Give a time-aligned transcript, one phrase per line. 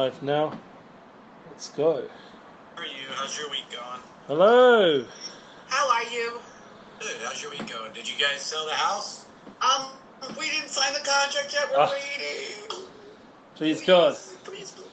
[0.00, 0.58] Live now.
[1.48, 2.08] Let's go.
[2.74, 2.92] How are you?
[3.14, 4.00] How's your week going?
[4.26, 5.06] Hello.
[5.68, 6.40] How are you?
[6.98, 7.14] Good.
[7.22, 7.92] How's your week going?
[7.92, 9.26] Did you guys sell the house?
[9.62, 9.90] Um,
[10.36, 11.70] we didn't sign the contract yet.
[11.70, 11.92] We're Ah.
[11.92, 12.86] waiting.
[13.54, 14.16] Please God.
[14.42, 14.88] Please, please.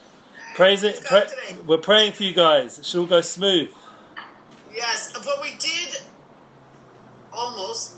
[0.54, 1.04] Praise it.
[1.04, 1.56] Pra- today.
[1.66, 2.78] we're praying for you guys.
[2.78, 3.72] It should all go smooth.
[4.72, 6.00] Yes, but we did
[7.32, 7.94] almost,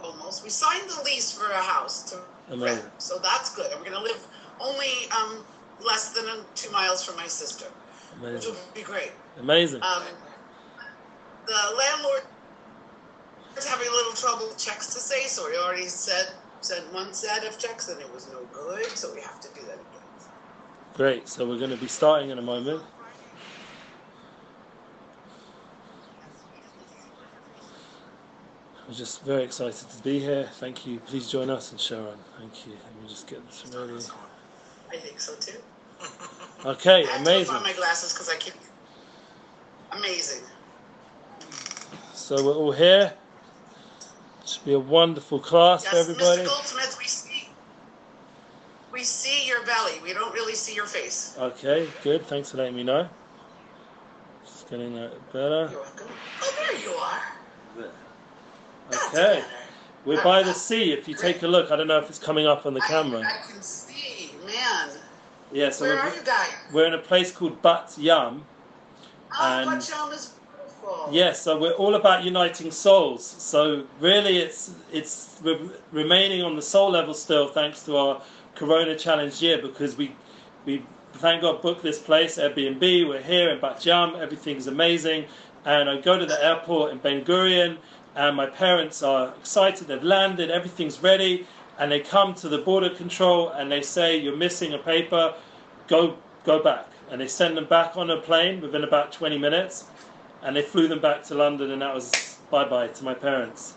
[0.00, 0.44] almost.
[0.44, 2.84] We signed the lease for a house to Amazing.
[2.84, 3.72] rent, so that's good.
[3.72, 4.24] And we're gonna live
[4.60, 5.44] only um
[5.80, 7.66] less than two miles from my sister,
[8.20, 8.52] which Amazing.
[8.52, 9.12] will be great.
[9.38, 9.82] Amazing.
[9.82, 10.02] Um,
[11.46, 12.22] the landlord
[13.56, 17.12] is having a little trouble with checks to say, so he already said sent one
[17.12, 20.02] set of checks and it was no good, so we have to do that again.
[20.94, 21.28] Great.
[21.28, 22.82] So we're going to be starting in a moment.
[28.88, 30.48] We're just very excited to be here.
[30.54, 31.00] Thank you.
[31.00, 32.18] Please join us and Sharon.
[32.38, 32.72] Thank you.
[32.72, 33.98] Let me just get this ready.
[34.94, 35.58] I think so too.
[36.64, 37.54] Okay, I amazing.
[37.54, 38.54] on my glasses because I keep.
[39.92, 40.42] Amazing.
[42.12, 43.12] So we're all here.
[44.42, 46.42] It Should be a wonderful class for Yes, everybody.
[46.42, 46.46] Mr.
[46.46, 47.48] Goldsmith, we see.
[48.92, 49.94] We see your belly.
[50.02, 51.36] We don't really see your face.
[51.38, 52.26] Okay, good.
[52.26, 53.08] Thanks for letting me know.
[54.44, 55.68] Just getting that better.
[55.70, 56.08] You're welcome.
[56.42, 57.22] Oh, there you are.
[58.90, 59.44] That's Okay.
[60.04, 60.92] We're uh, by the uh, sea.
[60.92, 62.86] If you take a look, I don't know if it's coming up on the I-
[62.88, 63.20] camera.
[63.20, 63.93] I, can see,
[64.54, 64.90] man.
[65.52, 66.48] Yeah, so Where we're, you guys?
[66.72, 68.44] we're in a place called Bat Yam.
[68.44, 69.02] Oh,
[69.32, 71.08] ah, And- Bat Yam is beautiful.
[71.12, 73.24] Yes, so we're all about uniting souls.
[73.24, 78.22] So really, it's it's re- remaining on the soul level still, thanks to our
[78.54, 80.14] Corona Challenge year, because we
[80.64, 80.82] we
[81.14, 83.08] thank God booked this place Airbnb.
[83.08, 84.16] We're here in Bat Yam.
[84.16, 85.26] Everything's amazing,
[85.64, 87.76] and I go to the airport in Ben Gurion,
[88.16, 89.86] and my parents are excited.
[89.88, 90.50] They've landed.
[90.50, 91.46] Everything's ready,
[91.78, 95.34] and they come to the border control and they say, "You're missing a paper.
[95.88, 99.84] Go go back." And they send them back on a plane within about 20 minutes
[100.44, 103.74] and they flew them back to London, and that was bye bye to my parents.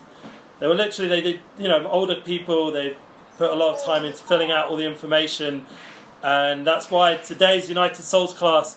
[0.60, 2.70] They were literally they did you know older people.
[2.70, 2.96] They
[3.38, 5.66] put a lot of time into filling out all the information,
[6.22, 8.76] and that's why today's United Souls class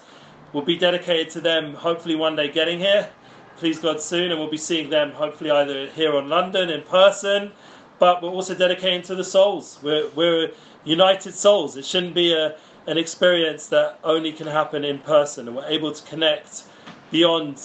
[0.54, 1.74] will be dedicated to them.
[1.74, 3.10] Hopefully one day getting here,
[3.58, 7.52] please God soon, and we'll be seeing them hopefully either here on London in person,
[8.02, 9.78] but we're also dedicating to the souls.
[9.84, 10.50] We're we're
[10.84, 11.78] United Souls.
[11.78, 12.58] It shouldn't be a
[12.88, 16.64] an experience that only can happen in person, and we're able to connect
[17.12, 17.62] beyond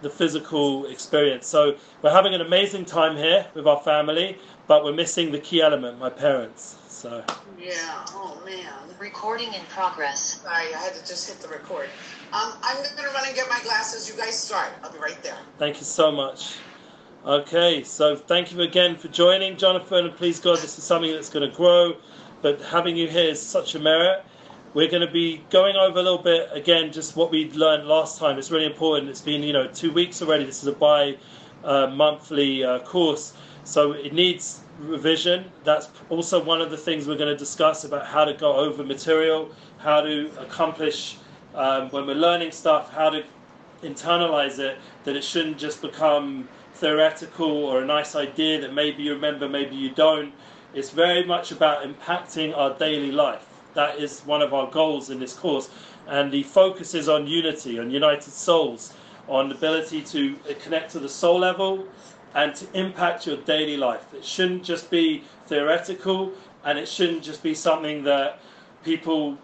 [0.00, 1.46] the physical experience.
[1.46, 5.60] So we're having an amazing time here with our family, but we're missing the key
[5.60, 6.78] element, my parents.
[6.88, 7.22] So
[7.58, 8.06] Yeah.
[8.14, 8.72] Oh man.
[8.98, 10.40] Recording in progress.
[10.42, 11.90] Sorry, I had to just hit the record.
[12.32, 14.08] Um, I'm gonna run and get my glasses.
[14.08, 14.70] You guys start.
[14.82, 15.36] I'll be right there.
[15.58, 16.56] thank you so much.
[17.28, 21.28] Okay, so thank you again for joining, Jonathan, and please God, this is something that's
[21.28, 21.94] going to grow.
[22.40, 24.24] But having you here is such a merit.
[24.72, 28.18] We're going to be going over a little bit again, just what we learned last
[28.18, 28.38] time.
[28.38, 29.10] It's really important.
[29.10, 30.46] It's been you know two weeks already.
[30.46, 31.18] This is a bi
[31.64, 35.52] uh, monthly uh, course, so it needs revision.
[35.64, 38.82] That's also one of the things we're going to discuss about how to go over
[38.82, 41.18] material, how to accomplish
[41.54, 43.22] um, when we're learning stuff, how to
[43.82, 44.78] internalize it.
[45.04, 49.74] That it shouldn't just become theoretical or a nice idea that maybe you remember, maybe
[49.74, 50.32] you don't.
[50.74, 53.46] It's very much about impacting our daily life.
[53.74, 55.70] That is one of our goals in this course.
[56.06, 58.94] And the focus is on unity, on united souls,
[59.28, 61.86] on the ability to connect to the soul level
[62.34, 64.14] and to impact your daily life.
[64.14, 66.32] It shouldn't just be theoretical
[66.64, 68.40] and it shouldn't just be something that
[68.84, 69.36] people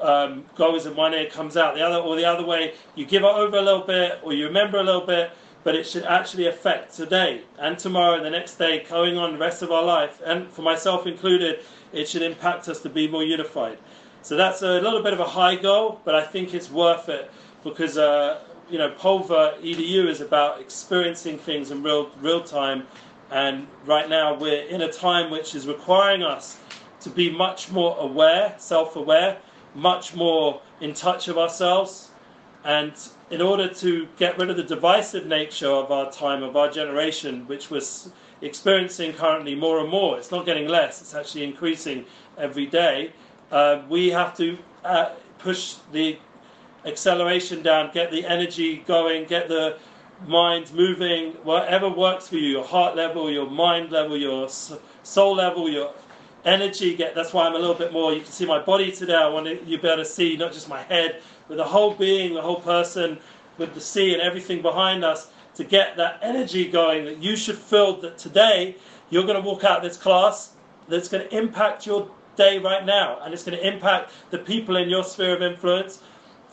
[0.00, 2.74] um, goes in one ear, comes out the other, or the other way.
[2.94, 5.30] You give it over a little bit or you remember a little bit,
[5.62, 9.38] but it should actually affect today and tomorrow and the next day, going on the
[9.38, 10.20] rest of our life.
[10.24, 11.60] And for myself included,
[11.92, 13.78] it should impact us to be more unified.
[14.22, 17.30] So that's a little bit of a high goal, but I think it's worth it
[17.64, 18.40] because uh,
[18.70, 22.86] you know Pulver EDU is about experiencing things in real real time,
[23.30, 26.58] and right now we're in a time which is requiring us
[27.00, 29.38] to be much more aware, self-aware,
[29.74, 32.09] much more in touch of ourselves,
[32.64, 32.92] and
[33.30, 37.46] in order to get rid of the divisive nature of our time, of our generation,
[37.46, 38.10] which was
[38.42, 42.04] experiencing currently more and more, it's not getting less, it's actually increasing
[42.38, 43.12] every day.
[43.50, 46.18] Uh, we have to uh, push the
[46.84, 49.78] acceleration down, get the energy going, get the
[50.26, 54.48] mind moving, whatever works for you, your heart level, your mind level, your
[55.02, 55.92] soul level, your
[56.44, 56.94] energy.
[56.94, 58.12] Get that's why I'm a little bit more.
[58.12, 59.14] You can see my body today.
[59.14, 61.94] I want you to be able to see not just my head, but the whole
[61.94, 63.18] being, the whole person,
[63.58, 67.04] with the sea and everything behind us to get that energy going.
[67.04, 68.76] That you should feel that today
[69.10, 70.52] you're going to walk out this class
[70.88, 74.76] that's going to impact your day right now, and it's going to impact the people
[74.76, 76.02] in your sphere of influence,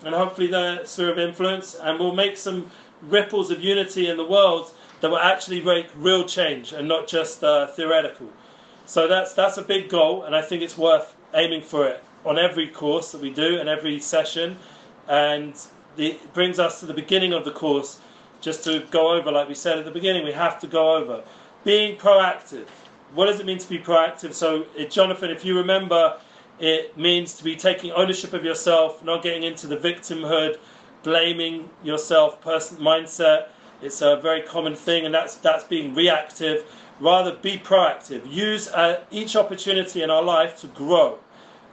[0.04, 2.70] and hopefully their sphere of influence, and we'll make some
[3.04, 4.72] ripples of unity in the world
[5.02, 8.28] that will actually make real change and not just uh, theoretical.
[8.88, 12.40] So that's that's a big goal, and I think it's worth aiming for it on
[12.40, 14.58] every course that we do and every session.
[15.08, 15.56] And
[15.98, 18.00] it brings us to the beginning of the course,
[18.42, 21.24] just to go over, like we said at the beginning, we have to go over
[21.64, 22.68] being proactive.
[23.14, 24.34] What does it mean to be proactive?
[24.34, 26.20] So, it, Jonathan, if you remember,
[26.60, 30.58] it means to be taking ownership of yourself, not getting into the victimhood,
[31.04, 33.50] blaming yourself person mindset.
[33.82, 36.66] It's a very common thing, and that's that's being reactive.
[37.00, 38.30] Rather, be proactive.
[38.32, 41.20] Use uh, each opportunity in our life to grow,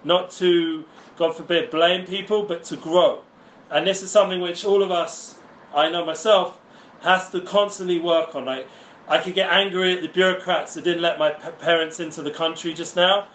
[0.05, 0.85] not to,
[1.17, 3.23] God forbid, blame people, but to grow.
[3.71, 5.37] And this is something which all of us,
[5.75, 6.59] I know myself,
[7.01, 8.45] has to constantly work on.
[8.45, 8.69] Like,
[9.09, 12.73] I could get angry at the bureaucrats that didn't let my parents into the country
[12.73, 13.27] just now.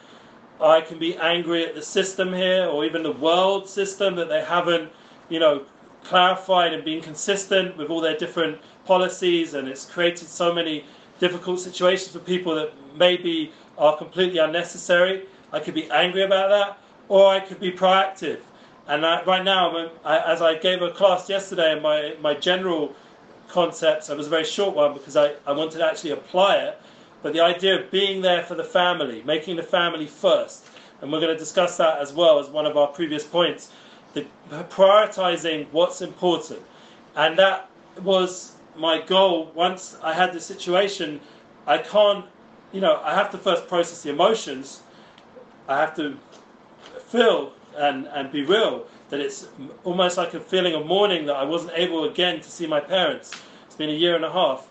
[0.61, 4.43] I can be angry at the system here, or even the world system that they
[4.43, 4.91] haven't,
[5.29, 5.65] you know,
[6.03, 10.85] clarified and been consistent with all their different policies, and it's created so many
[11.19, 15.27] difficult situations for people that maybe are completely unnecessary.
[15.51, 18.39] I could be angry about that, or I could be proactive.
[18.87, 22.95] And I, right now, I, as I gave a class yesterday, my, my general
[23.47, 26.81] concepts, it was a very short one because I, I wanted to actually apply it,
[27.21, 30.65] but the idea of being there for the family, making the family first,
[31.01, 33.71] and we're going to discuss that as well as one of our previous points,
[34.13, 34.25] the
[34.69, 36.61] prioritizing what's important.
[37.15, 37.69] And that
[38.01, 39.51] was my goal.
[39.53, 41.19] Once I had the situation,
[41.67, 42.25] I can't,
[42.71, 44.81] you know, I have to first process the emotions.
[45.69, 46.17] I have to
[47.09, 49.47] feel and, and be real that it's
[49.83, 53.31] almost like a feeling of mourning that I wasn't able again to see my parents.
[53.67, 54.67] It's been a year and a half.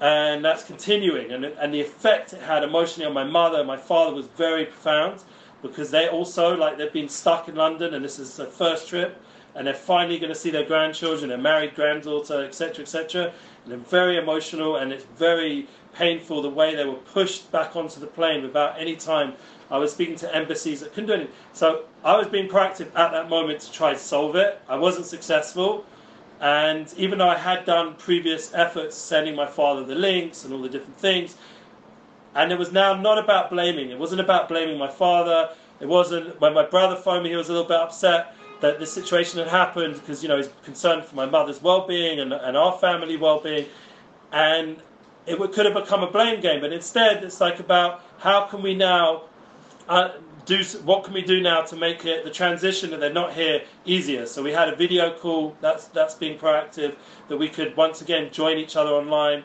[0.00, 1.32] And that's continuing.
[1.32, 4.66] And, and the effect it had emotionally on my mother and my father was very
[4.66, 5.22] profound
[5.62, 9.18] because they also, like, they've been stuck in London and this is their first trip
[9.54, 13.32] and they're finally going to see their grandchildren, their married granddaughter, etc., etc.
[13.64, 18.00] And they're very emotional and it's very painful the way they were pushed back onto
[18.00, 19.34] the plane without any time.
[19.74, 21.32] I was speaking to embassies that couldn't do anything.
[21.52, 24.60] So I was being proactive at that moment to try to solve it.
[24.68, 25.84] I wasn't successful.
[26.40, 30.62] And even though I had done previous efforts sending my father the links and all
[30.62, 31.34] the different things,
[32.36, 33.90] and it was now not about blaming.
[33.90, 35.50] It wasn't about blaming my father.
[35.80, 38.92] It wasn't when my brother phoned me, he was a little bit upset that this
[38.92, 42.78] situation had happened because you know he's concerned for my mother's well-being and, and our
[42.78, 43.66] family well-being,
[44.30, 44.76] and
[45.26, 46.60] it could have become a blame game.
[46.60, 49.24] But instead, it's like about how can we now
[49.88, 50.10] uh,
[50.46, 53.62] do what can we do now to make it the transition that they're not here
[53.84, 54.26] easier.
[54.26, 55.56] So we had a video call.
[55.60, 56.96] That's that's being proactive.
[57.28, 59.44] That we could once again join each other online.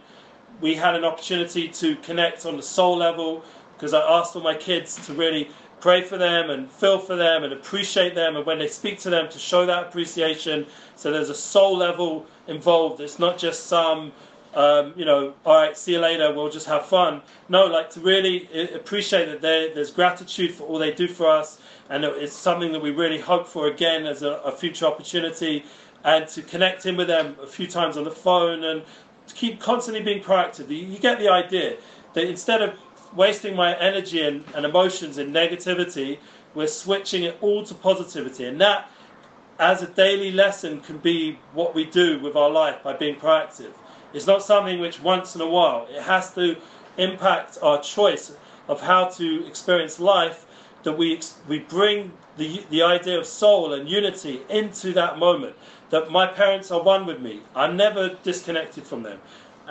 [0.62, 3.44] We had an opportunity to connect on the soul level
[3.76, 5.50] because I asked all my kids to really
[5.80, 9.10] pray for them and feel for them and appreciate them and when they speak to
[9.10, 10.66] them to show that appreciation
[10.98, 14.12] so there's a soul level involved it's not just some
[14.56, 18.00] um, you know all right see you later we'll just have fun no like to
[18.00, 21.60] really appreciate that there's gratitude for all they do for us
[21.90, 25.64] and it's something that we really hope for again as a, a future opportunity
[26.04, 28.82] and to connect in with them a few times on the phone and
[29.28, 31.78] to keep constantly being proactive you, get the idea
[32.14, 32.74] that instead of
[33.16, 36.18] wasting my energy and, and emotions in negativity,
[36.56, 38.46] we're switching it all to positivity.
[38.46, 38.90] And that,
[39.60, 43.72] as a daily lesson, can be what we do with our life by being proactive.
[44.14, 46.56] It's not something which once in a while, it has to
[46.98, 48.32] impact our choice
[48.68, 50.46] of how to experience life
[50.84, 55.56] that we, we bring the, the idea of soul and unity into that moment.
[55.90, 57.42] That my parents are one with me.
[57.56, 59.20] I'm never disconnected from them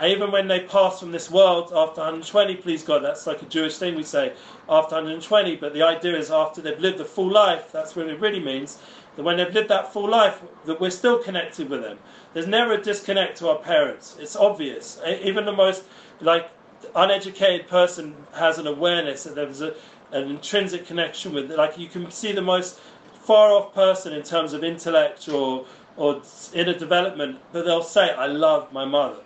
[0.04, 3.78] even when they pass from this world after 120, please God, that's like a Jewish
[3.78, 4.32] thing we say,
[4.68, 8.20] after 120, but the idea is after they've lived a full life, that's what it
[8.20, 8.78] really means,
[9.18, 11.98] that when they've lived that full life, that we're still connected with them.
[12.34, 14.16] There's never a disconnect to our parents.
[14.20, 15.00] It's obvious.
[15.04, 15.82] Even the most,
[16.20, 16.48] like,
[16.94, 19.74] uneducated person has an awareness that there's a,
[20.12, 22.78] an intrinsic connection with, like, you can see the most
[23.24, 26.22] far off person in terms of intellect or, or
[26.54, 29.20] inner development, but they'll say, I love my mother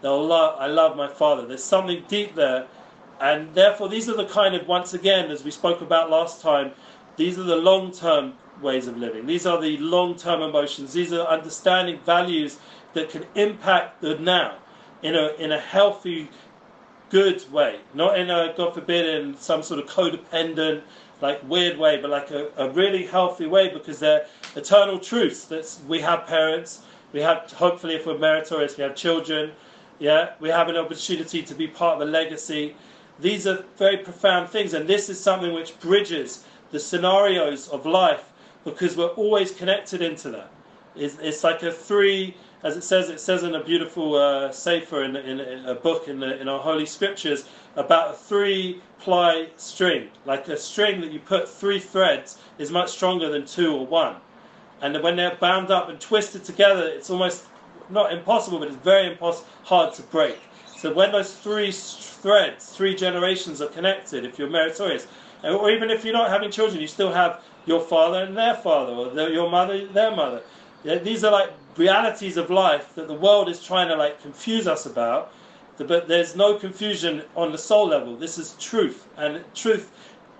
[0.00, 1.46] They'll love, I love my Father.
[1.46, 2.66] There's something deep there.
[3.20, 6.72] And therefore, these are the kind of, once again, as we spoke about last time,
[7.16, 9.26] these are the long term ways of living.
[9.26, 10.92] These are the long term emotions.
[10.92, 12.58] These are understanding values
[12.94, 14.58] that can impact the now
[15.02, 16.28] in a, in a healthy,
[17.10, 17.80] good way.
[17.94, 20.82] Not in a, God forbid, in some sort of codependent,
[21.20, 25.44] like weird way, but like a, a really healthy way because they're eternal truths.
[25.44, 26.80] That we have parents,
[27.12, 29.52] we have, hopefully, if we're meritorious, we have children,
[29.98, 32.76] yeah, we have an opportunity to be part of a legacy.
[33.18, 38.32] These are very profound things, and this is something which bridges the scenarios of life
[38.70, 40.50] because we're always connected into that.
[40.96, 45.04] It's, it's like a three, as it says, it says in a beautiful uh, sefer
[45.04, 47.44] in, in, in, a book in, the, in our holy scriptures
[47.76, 50.08] about a three ply string.
[50.24, 54.16] Like a string that you put three threads is much stronger than two or one.
[54.80, 57.46] And when they're bound up and twisted together, it's almost
[57.90, 60.38] not impossible, but it's very impos- hard to break.
[60.76, 65.06] So when those three threads, three generations are connected, if you're meritorious,
[65.42, 68.92] or even if you're not having children, you still have your father and their father,
[68.92, 70.42] or the, your mother, their mother.
[70.84, 74.66] Yeah, these are like realities of life that the world is trying to like confuse
[74.66, 75.32] us about,
[75.76, 78.16] but there's no confusion on the soul level.
[78.16, 79.92] This is truth, and truth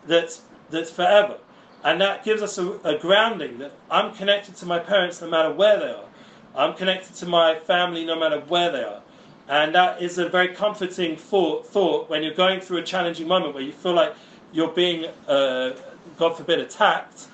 [0.06, 1.38] that's that's forever,
[1.84, 5.52] and that gives us a, a grounding that I'm connected to my parents no matter
[5.52, 6.08] where they are.
[6.54, 9.02] I'm connected to my family no matter where they are.
[9.48, 13.54] And that is a very comforting thought, thought when you're going through a challenging moment
[13.54, 14.14] where you feel like
[14.52, 15.70] you're being, uh,
[16.18, 17.26] God forbid, attacked.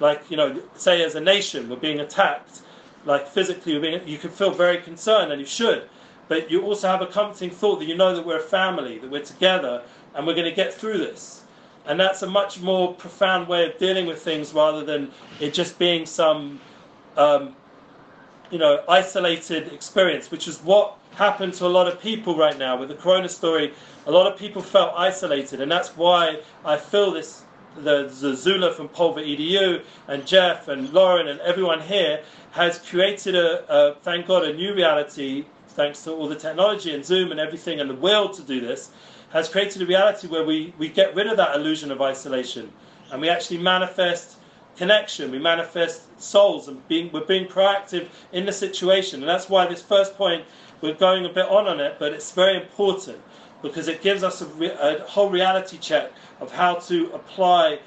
[0.00, 2.62] Like, you know, say as a nation, we're being attacked.
[3.04, 5.88] Like physically, we're being, you can feel very concerned, and you should.
[6.28, 9.10] But you also have a comforting thought that you know that we're a family, that
[9.10, 9.82] we're together,
[10.14, 11.42] and we're going to get through this.
[11.86, 15.78] And that's a much more profound way of dealing with things rather than it just
[15.78, 16.60] being some
[17.16, 17.56] um,
[18.50, 22.76] you know, isolated experience, which is what happened to a lot of people right now
[22.76, 23.74] with the corona story.
[24.06, 27.42] A lot of people felt isolated, and that's why I feel this.
[27.82, 33.34] The, the Zula from Pulver EDU and Jeff and Lauren and everyone here has created
[33.34, 37.38] a, a, thank God, a new reality, thanks to all the technology and Zoom and
[37.38, 38.90] everything and the will to do this,
[39.30, 42.72] has created a reality where we, we get rid of that illusion of isolation
[43.12, 44.36] and we actually manifest
[44.76, 45.30] connection.
[45.30, 49.20] We manifest souls and being, we're being proactive in the situation.
[49.20, 50.44] And that's why this first point,
[50.80, 53.18] we're going a bit on on it, but it's very important
[53.62, 56.10] because it gives us a, re, a whole reality check
[56.40, 57.78] of how to apply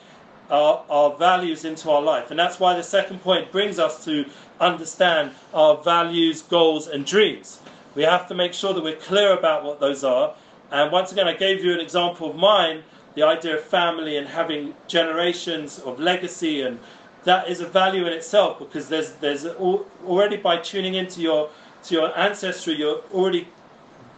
[0.49, 2.29] our, our values into our life.
[2.31, 4.25] And that's why the second point brings us to
[4.59, 7.59] understand our values, goals, and dreams.
[7.95, 10.35] We have to make sure that we're clear about what those are.
[10.71, 12.83] And once again, I gave you an example of mine
[13.15, 16.79] the idea of family and having generations of legacy and
[17.23, 21.49] that is a value in itself because there's there's already by tuning into your
[21.83, 23.47] to your ancestry you're already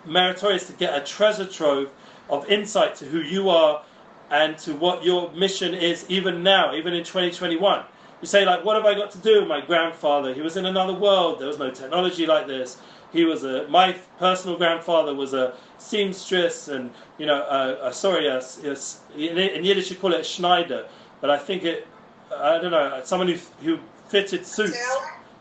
[0.06, 1.92] meritorious to get a treasure trove
[2.30, 3.84] of insight to who you are
[4.32, 7.84] and to what your mission is even now even in 2021
[8.24, 10.34] you say like what have i got to do with my grandfather?
[10.34, 11.40] He was in another world.
[11.40, 12.78] There was no technology like this.
[13.12, 18.30] He was a my personal grandfather was a seamstress and you know uh, uh, sorry
[18.30, 18.42] uh,
[19.18, 20.88] in, in Yiddish you call it a Schneider
[21.20, 21.86] but I think it
[22.34, 24.80] I don't know someone who who fitted suits.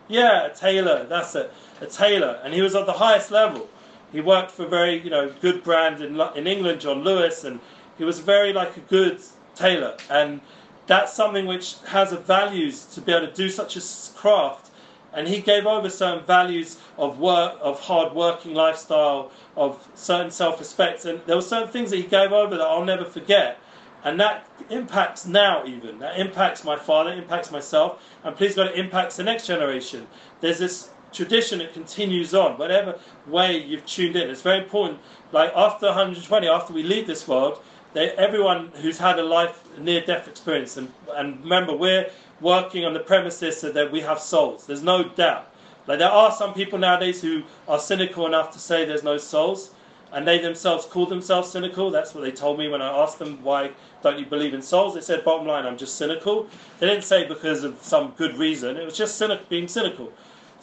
[0.09, 2.41] Yeah a tailor that's it a tailor.
[2.43, 3.69] And he was at the highest level
[4.13, 7.61] he worked for very you know good brand in in England John Lewis and
[7.99, 9.21] he was very like a good
[9.55, 10.41] tailor and
[10.87, 13.83] that's something which has a values to be able to do such a
[14.17, 14.73] craft
[15.13, 20.59] and he gave over certain values of work, of hard working lifestyle, of certain self
[20.59, 21.05] respect.
[21.05, 23.59] And there were certain things that he gave over that I'll never forget.
[24.05, 25.99] And that impacts now, even.
[26.01, 30.07] That impacts my father, impacts myself, and please God, it impacts the next generation.
[30.41, 34.31] There's this tradition that continues on, whatever way you've tuned in.
[34.31, 34.99] It's very important.
[35.33, 37.63] Like after 120, after we leave this world,
[37.95, 42.95] they, everyone who's had a life near death experience, and, and remember, we're working on
[42.95, 44.67] the premises that we have souls.
[44.67, 45.53] There's no doubt.
[45.87, 49.71] Like there are some people nowadays who are cynical enough to say there's no souls,
[50.13, 51.91] and they themselves call themselves cynical.
[51.91, 54.95] That's what they told me when I asked them why don't you believe in souls.
[54.95, 56.49] They said, bottom line, I'm just cynical.
[56.79, 58.77] They didn't say because of some good reason.
[58.77, 60.13] It was just cynic, being cynical.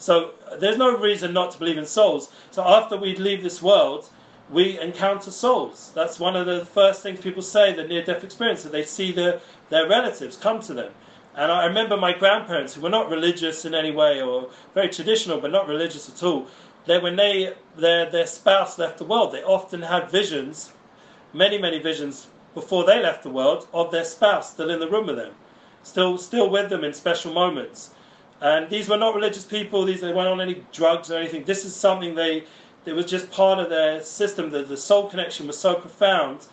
[0.00, 2.32] So there's no reason not to believe in souls.
[2.50, 4.08] So after we leave this world,
[4.48, 5.92] we encounter souls.
[5.94, 9.40] That's one of the first things people say, the near-death experience, that they see their,
[9.68, 10.92] their relatives come to them.
[11.36, 15.38] And I remember my grandparents, who were not religious in any way or very traditional,
[15.38, 16.46] but not religious at all,
[16.86, 20.72] they, when they, their, their spouse left the world, they often had visions,
[21.34, 25.06] many, many visions before they left the world, of their spouse still in the room
[25.08, 25.34] with them,
[25.82, 27.90] still, still with them in special moments.
[28.42, 31.44] And these were not religious people, these, they weren't on any drugs or anything.
[31.44, 32.44] This is something they,
[32.86, 36.46] it was just part of their system, that the soul connection was so profound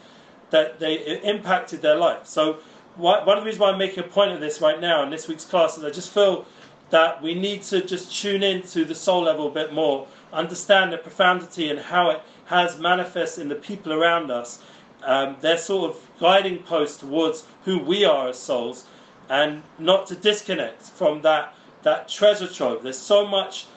[0.49, 2.25] that they, it impacted their life.
[2.25, 2.57] So
[2.95, 5.27] one of the reasons why I'm making a point of this right now in this
[5.27, 6.45] week's class is I just feel
[6.89, 10.91] that we need to just tune in to the soul level a bit more, understand
[10.91, 14.59] the profundity and how it has manifest in the people around us.
[15.03, 18.85] Um, they're sort of guiding posts towards who we are as souls,
[19.29, 21.53] and not to disconnect from that
[21.83, 22.83] that treasure trove.
[22.83, 23.67] There's so much,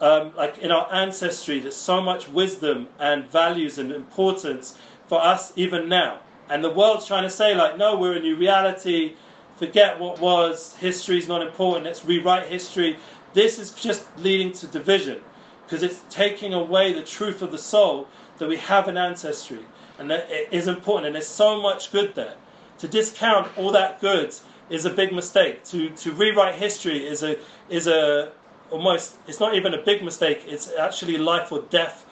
[0.00, 5.52] um, like in our ancestry, there's so much wisdom and values and importance for us
[5.56, 6.18] even now.
[6.48, 9.14] And the world's trying to say, like, no, we're a new reality.
[9.56, 12.98] forget what was, history's not important, let's rewrite history.
[13.34, 15.20] This is just leading to division
[15.64, 18.08] because it's taking away the truth of the soul
[18.38, 19.64] that we have an ancestry
[19.98, 22.34] and that it is important and there's so much good there.
[22.80, 24.34] To discount all that good
[24.70, 25.64] is a big mistake.
[25.64, 28.32] To to rewrite history is a is a
[28.70, 32.06] almost it's not even a big mistake, it's actually life or death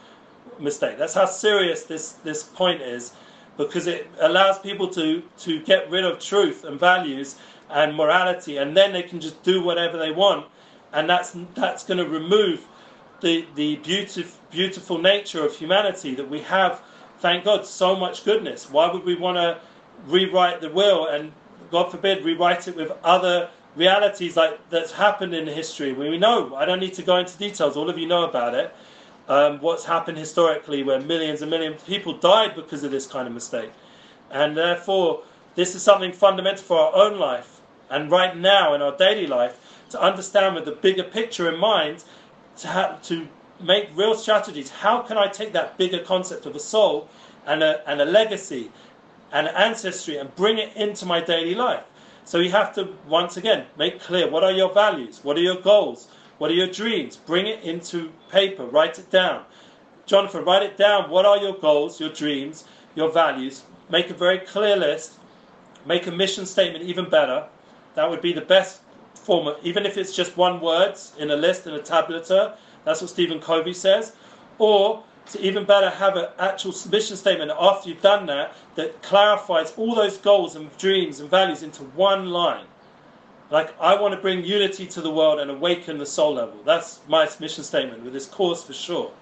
[0.58, 0.98] mistake.
[0.98, 3.12] That's how serious this, this point is
[3.56, 7.36] because it allows people to, to get rid of truth and values
[7.70, 10.46] and morality and then they can just do whatever they want
[10.92, 12.66] and that's that's going to remove
[13.22, 16.82] the the beautiful beautiful nature of humanity that we have
[17.20, 19.58] thank god so much goodness why would we want to
[20.06, 21.32] rewrite the will and
[21.72, 26.54] god forbid rewrite it with other realities like that's happened in history we know.
[26.54, 27.76] I don't need to go into details.
[27.76, 28.74] All of you know about it.
[29.28, 33.26] Um, what's happened historically where millions and millions of people died because of this kind
[33.26, 33.70] of mistake.
[34.30, 35.22] And therefore
[35.54, 37.60] this is something fundamental for our own life
[37.90, 39.58] and right now in our daily life
[39.90, 42.04] to understand with the bigger picture in mind
[42.58, 43.26] to have to
[43.60, 44.68] make real strategies.
[44.70, 47.08] How can i take that bigger concept of a soul
[47.46, 48.70] and a, and a legacy
[49.32, 51.84] and ancestry and bring it into my daily life.
[52.24, 55.60] So you have to once again make clear what are your values what are your
[55.60, 56.08] goals
[56.38, 57.16] what are your dreams?
[57.16, 59.44] Bring it into paper write it down.
[60.06, 61.10] Jonathan write it down.
[61.10, 63.62] What are your goals your dreams your values?
[63.90, 65.18] Make a very clear list.
[65.86, 67.46] Make a mission statement even better.
[67.94, 68.80] That would be the best
[69.14, 72.56] form of, even if it's just one word in a list in a tabulator.
[72.84, 74.12] That's what Stephen Covey says.
[74.58, 79.72] Or to even better have an actual submission statement after you've done that that clarifies
[79.76, 82.66] all those goals and dreams and values into one line.
[83.50, 86.60] Like, I want to bring unity to the world and awaken the soul level.
[86.64, 89.12] That's my mission statement with this course for sure.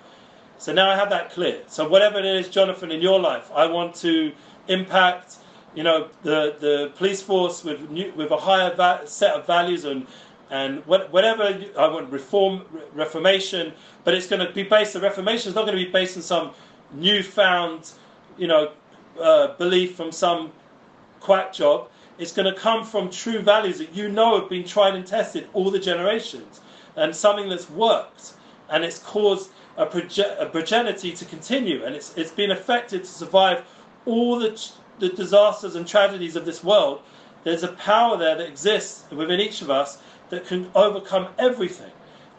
[0.59, 1.63] So now I have that clear.
[1.67, 4.33] So, whatever it is, Jonathan, in your life, I want to
[4.69, 5.37] impact
[5.75, 9.85] you know, the, the police force with new, with a higher va- set of values
[9.85, 10.07] and
[10.51, 13.73] and whatever I want reform reformation,
[14.05, 14.95] but it's going to be based.
[14.95, 16.51] The reformation is not going to be based on some
[16.93, 17.93] newfound,
[18.37, 18.73] you know,
[19.21, 20.53] uh, belief from some
[21.21, 21.89] quack job.
[22.19, 25.49] It's going to come from true values that you know have been tried and tested
[25.53, 26.61] all the generations,
[26.97, 28.35] and something that's worked,
[28.71, 33.09] and it's caused a, proge- a progenity to continue, and it's it's been effective to
[33.09, 33.65] survive
[34.05, 34.51] all the
[35.01, 37.01] the disasters and tragedies of this world,
[37.43, 39.99] there's a power there that exists within each of us
[40.31, 41.91] that can overcome everything.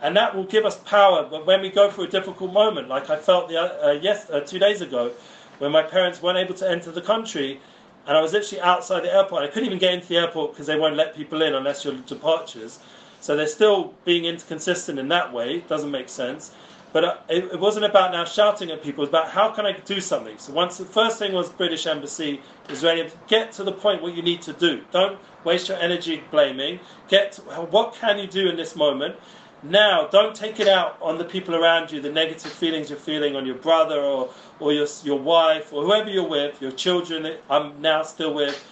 [0.01, 3.17] And that will give us power when we go through a difficult moment, like I
[3.17, 5.12] felt the, uh, yes, uh, two days ago,
[5.60, 7.60] when my parents weren't able to enter the country,
[8.08, 9.43] and I was literally outside the airport.
[9.43, 11.93] I couldn't even get into the airport because they won't let people in unless you're
[11.93, 12.80] departures.
[13.19, 15.58] So they're still being inconsistent in that way.
[15.58, 16.51] It doesn't make sense.
[16.93, 19.04] But uh, it, wasn't about now shouting at people.
[19.04, 20.38] It was about how can I do something.
[20.38, 24.21] So once the first thing was British Embassy, Israeli, get to the point what you
[24.21, 24.82] need to do.
[24.91, 26.80] Don't waste your energy blaming.
[27.08, 29.15] Get to, what can you do in this moment.
[29.63, 33.36] Now, don't take it out on the people around you, the negative feelings you're feeling
[33.36, 37.80] on your brother or, or your, your wife or whoever you're with, your children, I'm
[37.80, 38.65] now still with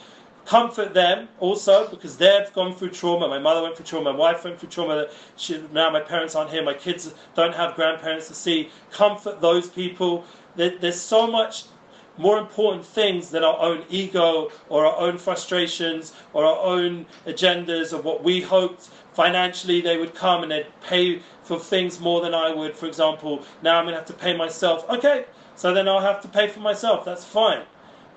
[0.50, 3.28] comfort them also because they've gone through trauma.
[3.28, 4.12] My mother went through trauma.
[4.12, 5.08] My wife went through trauma.
[5.38, 6.64] She, now my parents aren't here.
[6.64, 8.72] My kids don't have grandparents to see.
[8.92, 10.26] Comfort those people.
[10.56, 11.66] There, there's so much
[12.18, 17.94] more important things than our own ego or our own frustrations or our own agendas
[17.94, 22.34] of what we hoped financially they would come and they'd pay for things more than
[22.34, 22.76] I would.
[22.76, 24.90] For example, now I'm going to have to pay myself.
[24.90, 27.06] Okay, so then I'll have to pay for myself.
[27.06, 27.62] That's fine.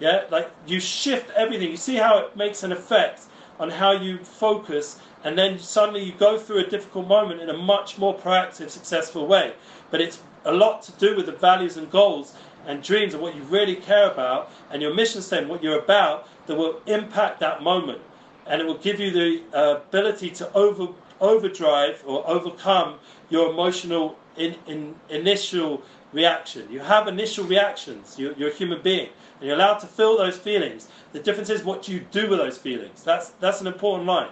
[0.02, 1.70] Yeah, like you shift everything.
[1.70, 3.26] You see how it makes an effect
[3.60, 7.56] on how you focus, and then suddenly you go through a difficult moment in a
[7.56, 9.54] much more proactive, successful way.
[9.92, 12.34] But it's a lot to do with the values and goals
[12.66, 16.28] and dreams and what you really care about, and your mission statement, what you're about,
[16.46, 18.00] that will impact that moment,
[18.46, 20.88] and it will give you the uh, ability to over
[21.20, 22.98] overdrive or overcome
[23.30, 25.80] your emotional in, in initial
[26.12, 26.70] reaction.
[26.70, 28.18] You have initial reactions.
[28.18, 30.88] You, you're a human being and you're allowed to feel those feelings.
[31.12, 33.02] The difference is what you do with those feelings.
[33.02, 34.30] That's, that's an important line.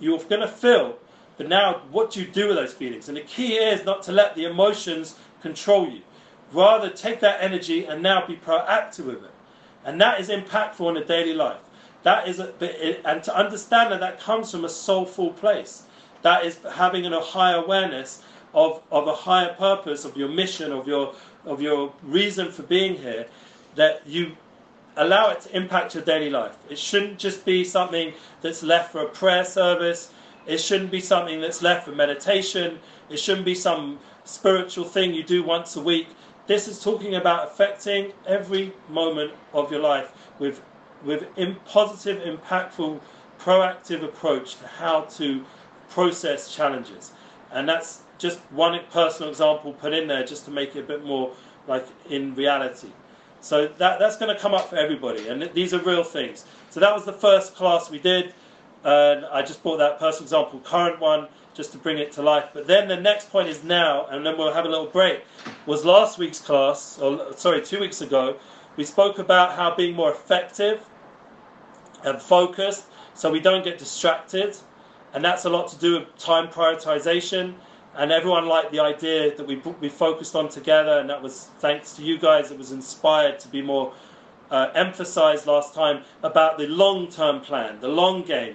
[0.00, 0.96] You're going to feel,
[1.36, 3.08] but now what do you do with those feelings?
[3.08, 6.00] And the key is not to let the emotions control you.
[6.52, 9.30] Rather, take that energy and now be proactive with it.
[9.84, 11.60] And that is impactful in a daily life.
[12.02, 15.82] That is, a, and to understand that that comes from a soulful place.
[16.22, 18.22] That is having a higher awareness
[18.54, 22.96] of, of a higher purpose, of your mission, of your, of your reason for being
[22.96, 23.26] here,
[23.74, 24.36] that you
[24.96, 26.56] allow it to impact your daily life.
[26.68, 30.10] It shouldn't just be something that's left for a prayer service.
[30.46, 32.78] It shouldn't be something that's left for meditation.
[33.10, 36.08] It shouldn't be some spiritual thing you do once a week.
[36.46, 40.62] This is talking about affecting every moment of your life with
[41.04, 41.26] with
[41.64, 43.00] positive, impactful
[43.38, 45.44] proactive approach to how to
[45.90, 47.12] process challenges.
[47.52, 51.04] And that's just one personal example put in there just to make it a bit
[51.04, 51.34] more
[51.66, 52.88] like in reality.
[53.40, 56.44] So that, that's going to come up for everybody, and these are real things.
[56.70, 58.34] So that was the first class we did,
[58.82, 62.46] and I just brought that personal example, current one, just to bring it to life.
[62.52, 65.24] But then the next point is now, and then we'll have a little break.
[65.66, 68.36] Was last week's class, or sorry, two weeks ago,
[68.76, 70.84] we spoke about how being more effective
[72.04, 74.56] and focused, so we don't get distracted,
[75.14, 77.54] and that's a lot to do with time prioritization
[77.98, 81.94] and everyone liked the idea that we we focused on together, and that was thanks
[81.96, 82.50] to you guys.
[82.50, 83.92] It was inspired to be more
[84.50, 88.54] uh, emphasized last time about the long-term plan, the long game.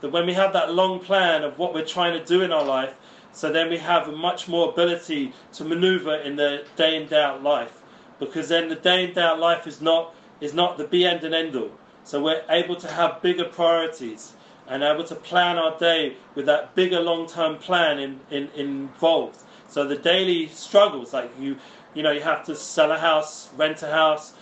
[0.00, 2.64] That when we have that long plan of what we're trying to do in our
[2.64, 2.94] life,
[3.32, 7.22] so then we have a much more ability to maneuver in the day in day
[7.22, 7.82] out life,
[8.20, 11.24] because then the day in day out life is not is not the be end
[11.24, 11.72] and end all.
[12.04, 14.34] So we're able to have bigger priorities
[14.68, 19.42] and able to plan our day with that bigger long-term plan in, in, involved.
[19.68, 21.56] So the daily struggles, like you,
[21.94, 24.32] you know, you have to sell a house, rent a house,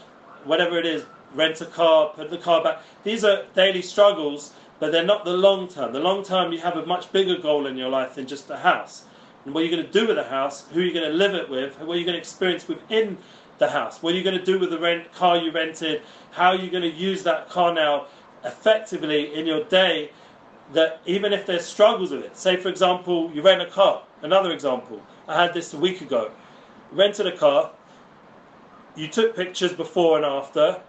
[0.44, 1.04] whatever it is,
[1.34, 2.82] rent a car, put the car back.
[3.04, 5.92] These are daily struggles, but they're not the long term.
[5.92, 8.56] The long term, you have a much bigger goal in your life than just a
[8.56, 9.04] house.
[9.44, 10.64] And what are you going to do with the house?
[10.72, 11.78] Who are you going to live it with?
[11.80, 13.18] What are you going to experience within
[13.58, 14.02] the house?
[14.02, 16.02] What are you going to do with the rent car you rented?
[16.30, 18.06] How are you going to use that car now
[18.44, 20.10] effectively in your day
[20.72, 24.52] that even if there's struggles with it, say for example, you rent a car, another
[24.52, 26.30] example, I had this a week ago,
[26.90, 27.70] rented a car,
[28.96, 30.80] you took pictures before and after,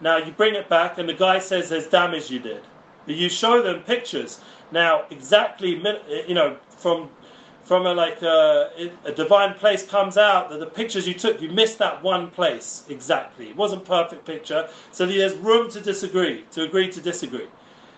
[0.00, 2.62] now you bring it back and the guy says there's damage you did.
[3.06, 4.40] You show them pictures.
[4.72, 5.80] Now, exactly,
[6.26, 7.08] you know, from
[7.66, 11.42] from a like uh, a, a, divine place comes out that the pictures you took
[11.42, 12.84] you missed that one place.
[12.88, 13.48] Exactly.
[13.50, 14.68] It wasn't perfect picture.
[14.92, 17.48] So there's room to disagree to agree to disagree.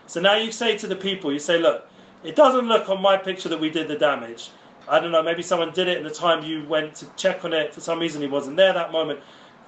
[0.06, 1.86] So now you say to the people you say look
[2.24, 4.50] it doesn't look on my picture that we did the damage.
[4.88, 7.52] I don't know maybe someone did it in the time you went to check on
[7.52, 7.74] it.
[7.74, 9.20] For some reason he wasn't there that moment.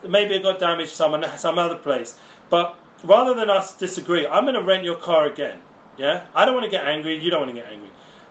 [0.08, 2.16] Maybe it got damaged some some other place.
[2.48, 5.58] But rather than us disagree i'm going to rent your car again.
[5.98, 6.24] Yeah?
[6.34, 7.22] I don't want to get angry.
[7.22, 7.90] You don't want to get angry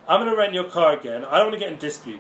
[0.10, 1.24] I'm going to rent your car again.
[1.24, 2.20] I don't want to get in dispute.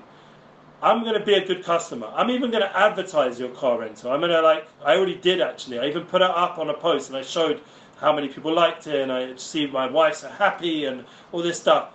[0.82, 2.08] I'm going to be a good customer.
[2.14, 4.12] I'm even going to advertise your car rental.
[4.12, 5.80] I'm going to like, I already did actually.
[5.80, 7.62] I even put it up on a post and I showed
[7.98, 11.90] how many people liked it and I see my wife's happy and all this stuff.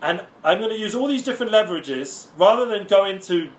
[0.00, 3.50] And I'm going to use all these different leverages rather than go into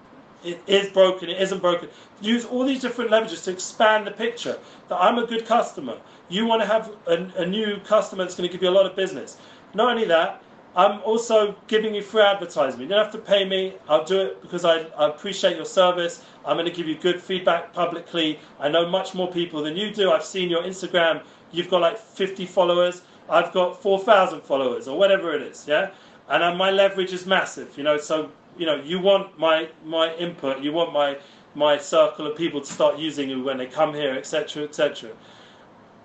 [0.45, 1.89] it is broken, it isn't broken.
[2.21, 5.97] Use all these different leverages to expand the picture that I'm a good customer.
[6.29, 8.85] You want to have a, a new customer that's going to give you a lot
[8.85, 9.37] of business.
[9.73, 10.41] Not only that,
[10.77, 12.79] I'm also giving you free advertising.
[12.79, 13.73] You don't have to pay me.
[13.89, 16.23] I'll do it because I, I appreciate your service.
[16.45, 18.39] I'm going to give you good feedback publicly.
[18.59, 20.11] I know much more people than you do.
[20.11, 21.23] I've seen your Instagram.
[21.51, 23.01] You've got like 50 followers.
[23.27, 25.65] I've got 4,000 followers or whatever it is.
[25.67, 25.89] Yeah,
[26.29, 27.75] and uh, my leverage is massive.
[27.75, 30.61] You know, so you know you want my my input.
[30.61, 31.17] You want my
[31.55, 35.09] my circle of people to start using you when they come here, etc., etc.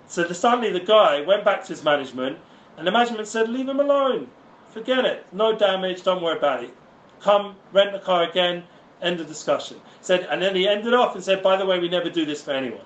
[0.07, 2.39] So the, suddenly the guy went back to his management,
[2.77, 4.29] and the management said, "Leave him alone."
[4.73, 5.25] Forget it.
[5.31, 6.01] No damage.
[6.01, 6.73] Don't worry about it.
[7.21, 8.63] Come, rent the car again.
[9.01, 9.79] End of discussion.
[10.01, 12.41] Said, and then he ended off and said, by the way, we never do this
[12.41, 12.85] for anyone.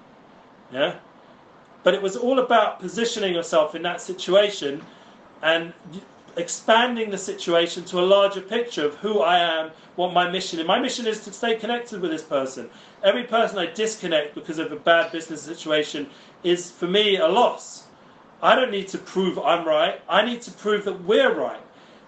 [0.71, 0.95] Yeah?
[1.84, 4.84] But it was all about positioning yourself in that situation
[5.41, 5.73] and
[6.36, 10.67] expanding the situation to a larger picture of who I am, what my mission is.
[10.67, 12.69] My mission is to stay connected with this person.
[13.04, 16.10] Every person I disconnect because of a bad business situation
[16.43, 17.86] is, for me, a loss.
[18.41, 20.02] I don't need to prove I'm right.
[20.10, 21.62] I need to prove that we're right.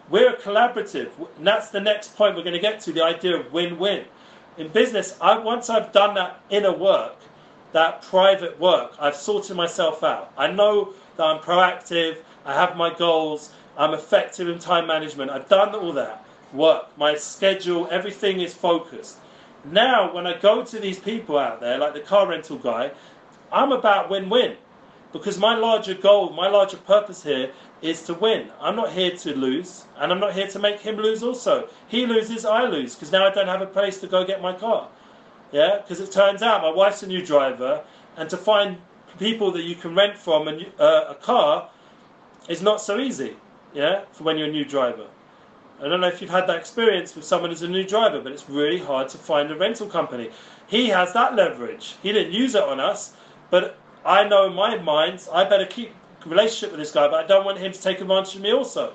[0.09, 3.37] We're a collaborative, and that's the next point we're going to get to the idea
[3.37, 4.05] of win win.
[4.57, 7.15] In business, I, once I've done that inner work,
[7.73, 10.33] that private work, I've sorted myself out.
[10.35, 15.47] I know that I'm proactive, I have my goals, I'm effective in time management, I've
[15.47, 19.17] done all that work, my schedule, everything is focused.
[19.63, 22.91] Now, when I go to these people out there, like the car rental guy,
[23.51, 24.57] I'm about win win
[25.11, 28.49] because my larger goal, my larger purpose here is to win.
[28.59, 31.69] I'm not here to lose, and I'm not here to make him lose also.
[31.87, 34.53] He loses, I lose, because now I don't have a place to go get my
[34.53, 34.89] car.
[35.51, 37.83] Yeah, because it turns out my wife's a new driver,
[38.17, 38.77] and to find
[39.17, 41.69] people that you can rent from uh, a car
[42.47, 43.35] is not so easy.
[43.73, 45.07] Yeah, for when you're a new driver.
[45.81, 48.33] I don't know if you've had that experience with someone who's a new driver, but
[48.33, 50.29] it's really hard to find a rental company.
[50.67, 51.95] He has that leverage.
[52.03, 53.13] He didn't use it on us,
[53.49, 55.93] but I know in my mind I better keep
[56.25, 58.93] relationship with this guy, but I don't want him to take advantage of me also.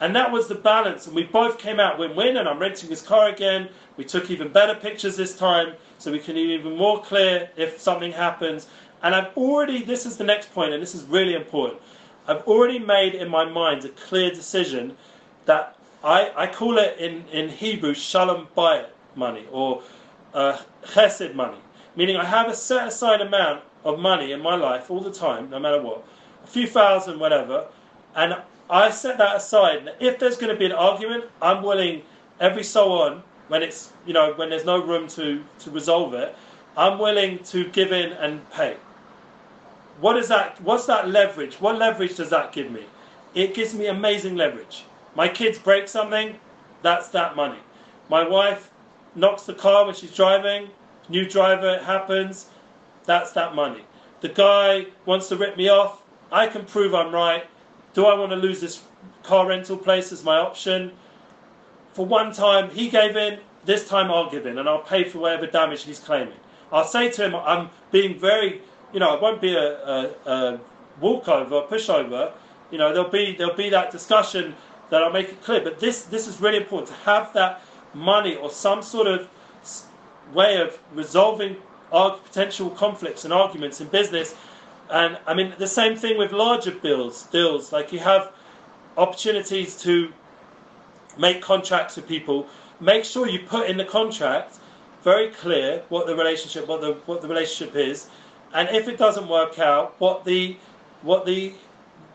[0.00, 1.06] And that was the balance.
[1.06, 3.68] And we both came out win win, and I'm renting his car again.
[3.96, 8.12] We took even better pictures this time, so we can even more clear if something
[8.12, 8.66] happens.
[9.02, 11.80] And I've already, this is the next point, and this is really important.
[12.28, 14.96] I've already made in my mind a clear decision
[15.46, 19.82] that I, I call it in, in Hebrew shalom bayit money or
[20.34, 21.58] uh, chesed money,
[21.94, 25.48] meaning I have a set aside amount of money in my life all the time,
[25.50, 26.06] no matter what,
[26.46, 27.66] a few thousand, whatever,
[28.14, 28.36] and
[28.70, 29.90] I set that aside.
[30.00, 32.02] If there's going to be an argument, I'm willing
[32.40, 36.36] every so on when it's you know when there's no room to to resolve it,
[36.76, 38.76] I'm willing to give in and pay.
[40.00, 40.60] What is that?
[40.62, 41.56] What's that leverage?
[41.60, 42.84] What leverage does that give me?
[43.34, 44.84] It gives me amazing leverage.
[45.14, 46.36] My kids break something,
[46.82, 47.58] that's that money.
[48.08, 48.70] My wife
[49.14, 50.68] knocks the car when she's driving,
[51.08, 52.46] new driver, it happens,
[53.04, 53.82] that's that money.
[54.20, 57.46] The guy wants to rip me off, I can prove I'm right.
[57.94, 58.82] Do I want to lose this
[59.22, 60.92] car rental place as my option?
[61.94, 65.18] For one time, he gave in, this time I'll give in, and I'll pay for
[65.18, 66.34] whatever damage he's claiming.
[66.70, 68.60] I'll say to him, I'm being very,
[68.92, 70.60] you know, it won't be a, a, a
[71.00, 72.32] walkover, a pushover.
[72.70, 74.54] You know, there'll be there'll be that discussion
[74.90, 75.60] that I'll make it clear.
[75.62, 77.62] But this this is really important to have that
[77.94, 79.28] money or some sort of
[80.34, 81.56] way of resolving
[81.90, 84.34] potential conflicts and arguments in business.
[84.90, 87.72] And I mean, the same thing with larger bills, deals.
[87.72, 88.32] Like you have
[88.96, 90.12] opportunities to
[91.18, 92.46] make contracts with people.
[92.80, 94.58] Make sure you put in the contract
[95.02, 98.08] very clear what the relationship, what the what the relationship is,
[98.52, 100.56] and if it doesn't work out, what the
[101.02, 101.54] what the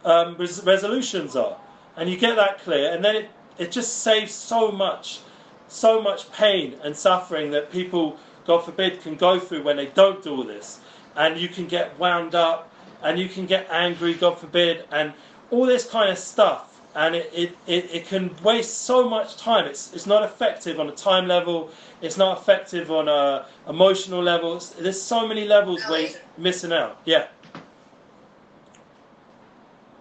[0.04, 1.58] um, res- resolutions are,
[1.96, 5.20] and you get that clear, and then it, it just saves so much,
[5.68, 10.22] so much pain and suffering that people, God forbid, can go through when they don't
[10.24, 10.80] do all this,
[11.16, 12.72] and you can get wound up,
[13.04, 15.14] and you can get angry, God forbid, and
[15.50, 19.66] all this kind of stuff and it, it, it, it, can waste so much time.
[19.66, 21.70] It's, it's not effective on a time level,
[22.02, 24.62] it's not effective on a emotional level.
[24.80, 27.00] There's so many levels where you're missing out.
[27.06, 27.28] Yeah.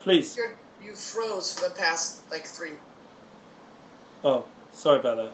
[0.00, 0.36] Please.
[0.36, 2.72] You're, you froze for the past like three.
[4.24, 5.32] Oh, sorry about that.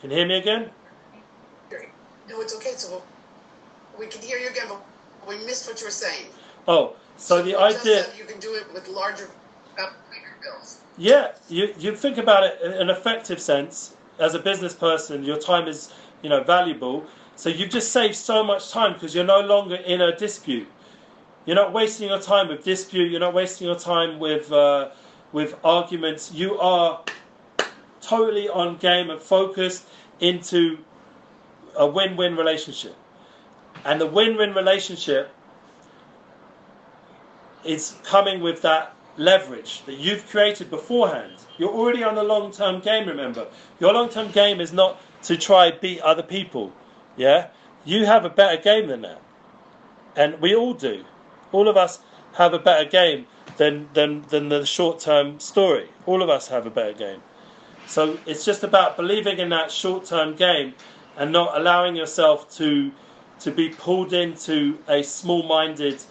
[0.00, 0.70] Can you hear me again?
[2.28, 2.72] No, it's okay.
[2.76, 3.02] So
[3.98, 4.82] we can hear you again, but
[5.28, 6.26] we missed what you were saying.
[6.68, 8.06] Oh, so, the idea.
[8.16, 9.28] you can do it with larger
[10.42, 10.80] bills.
[10.98, 13.94] yeah, you, you think about it in an effective sense.
[14.18, 17.04] As a business person, your time is you know valuable.
[17.36, 20.68] So you've just saved so much time because you're no longer in a dispute.
[21.46, 23.10] You're not wasting your time with dispute.
[23.10, 24.90] You're not wasting your time with uh,
[25.32, 26.32] with arguments.
[26.32, 27.02] You are
[28.00, 29.86] totally on game and focused
[30.20, 30.78] into
[31.76, 32.94] a win-win relationship.
[33.84, 35.30] And the win-win relationship
[37.64, 41.34] is coming with that leverage that you've created beforehand.
[41.58, 43.46] You're already on a long term game, remember.
[43.80, 46.72] Your long term game is not to try beat other people.
[47.16, 47.48] Yeah?
[47.84, 49.20] You have a better game than that.
[50.16, 51.04] And we all do.
[51.52, 52.00] All of us
[52.34, 55.88] have a better game than, than, than the short term story.
[56.06, 57.22] All of us have a better game.
[57.86, 60.74] So it's just about believing in that short term game
[61.16, 62.90] and not allowing yourself to
[63.44, 66.02] to be pulled into a small minded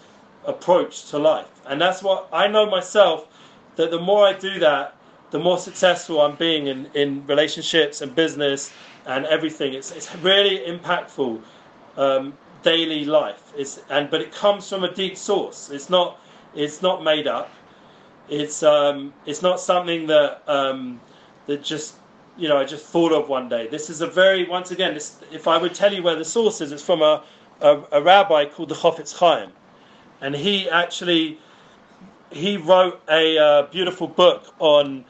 [0.46, 1.48] approach to life.
[1.66, 3.28] And that's what I know myself
[3.76, 4.96] that the more I do that,
[5.32, 8.72] the more successful I'm being in, in relationships and business
[9.06, 9.74] and everything.
[9.74, 11.42] It's, it's really impactful
[11.98, 13.54] um, daily life.
[13.58, 15.70] It's, and but it comes from a deep source.
[15.70, 16.20] It's not
[16.54, 17.50] it's not made up.
[18.30, 21.00] It's um, it's not something that um,
[21.48, 21.96] that just
[22.42, 23.68] you know I just thought of one day.
[23.68, 24.94] This is a very once again.
[24.94, 27.24] This, if I would tell you where the source is, it's from a,
[27.62, 29.52] a, a rabbi called the Chofetz Chaim
[30.22, 31.40] and he actually
[32.32, 35.04] he wrote a uh, beautiful book on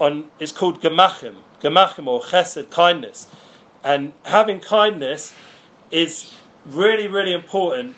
[0.00, 3.28] on it's called Gemachim, Gemachim or Chesed, kindness,
[3.84, 5.32] and having kindness
[5.90, 6.32] is
[6.66, 7.94] really really important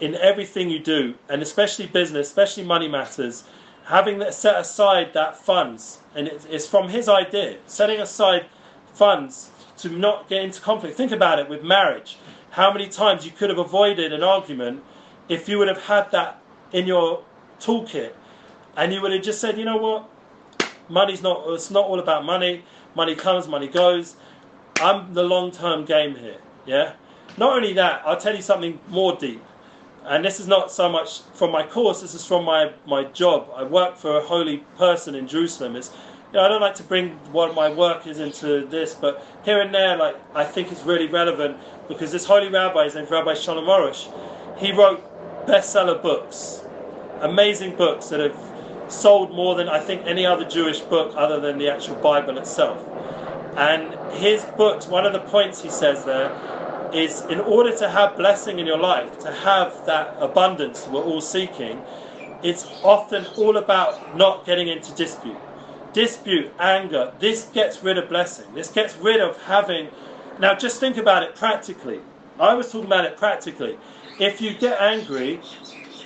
[0.00, 3.44] in everything you do, and especially business, especially money matters.
[3.84, 8.46] Having that set aside that funds, and it's from his idea, setting aside
[8.94, 10.96] funds to not get into conflict.
[10.96, 12.16] Think about it with marriage.
[12.50, 14.82] How many times you could have avoided an argument
[15.28, 16.40] if you would have had that
[16.72, 17.24] in your
[17.58, 18.12] toolkit
[18.76, 20.08] and you would have just said, you know what,
[20.88, 22.64] money's not, it's not all about money.
[22.94, 24.16] Money comes, money goes.
[24.80, 26.38] I'm the long term game here.
[26.66, 26.92] Yeah.
[27.38, 29.42] Not only that, I'll tell you something more deep.
[30.04, 32.00] And this is not so much from my course.
[32.00, 33.48] This is from my, my job.
[33.54, 35.76] I work for a holy person in Jerusalem.
[35.76, 35.90] It's,
[36.32, 39.60] you know, I don't like to bring what my work is into this, but here
[39.60, 41.56] and there, like I think it's really relevant
[41.88, 44.10] because this holy rabbi, his name's Rabbi Shalom Arush,
[44.58, 45.02] he wrote
[45.46, 46.62] bestseller books,
[47.20, 48.36] amazing books that have
[48.88, 52.84] sold more than I think any other Jewish book other than the actual Bible itself.
[53.56, 56.30] And his books, one of the points he says there
[56.94, 61.20] is in order to have blessing in your life, to have that abundance we're all
[61.20, 61.82] seeking,
[62.42, 65.38] it's often all about not getting into dispute.
[65.92, 68.46] Dispute, anger, this gets rid of blessing.
[68.54, 69.88] This gets rid of having.
[70.38, 72.00] Now, just think about it practically.
[72.40, 73.78] I was talking about it practically.
[74.18, 75.40] If you get angry,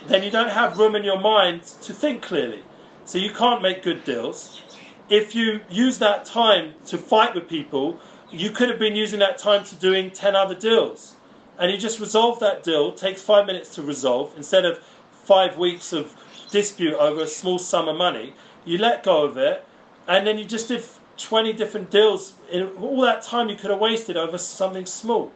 [0.09, 2.62] then you don't have room in your mind to think clearly.
[3.05, 4.61] So you can't make good deals.
[5.09, 9.38] If you use that time to fight with people, you could have been using that
[9.38, 11.14] time to doing 10 other deals.
[11.58, 14.78] And you just resolve that deal, takes five minutes to resolve, instead of
[15.24, 16.14] five weeks of
[16.50, 18.34] dispute over a small sum of money.
[18.64, 19.64] You let go of it,
[20.06, 20.84] and then you just did
[21.16, 22.34] 20 different deals.
[22.50, 25.32] In all that time you could have wasted over something small.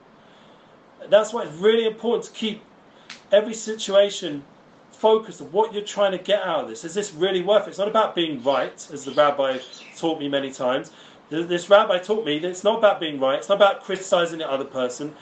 [1.08, 2.62] That's why it's really important to keep
[3.32, 4.44] every situation
[4.92, 6.84] focused on what you're trying to get out of this.
[6.84, 7.70] Is this really worth it?
[7.70, 9.58] It's not about being right, as the rabbi
[9.96, 10.92] taught me many times.
[11.30, 14.50] This rabbi taught me that it's not about being right, it's not about criticizing the
[14.50, 15.14] other person,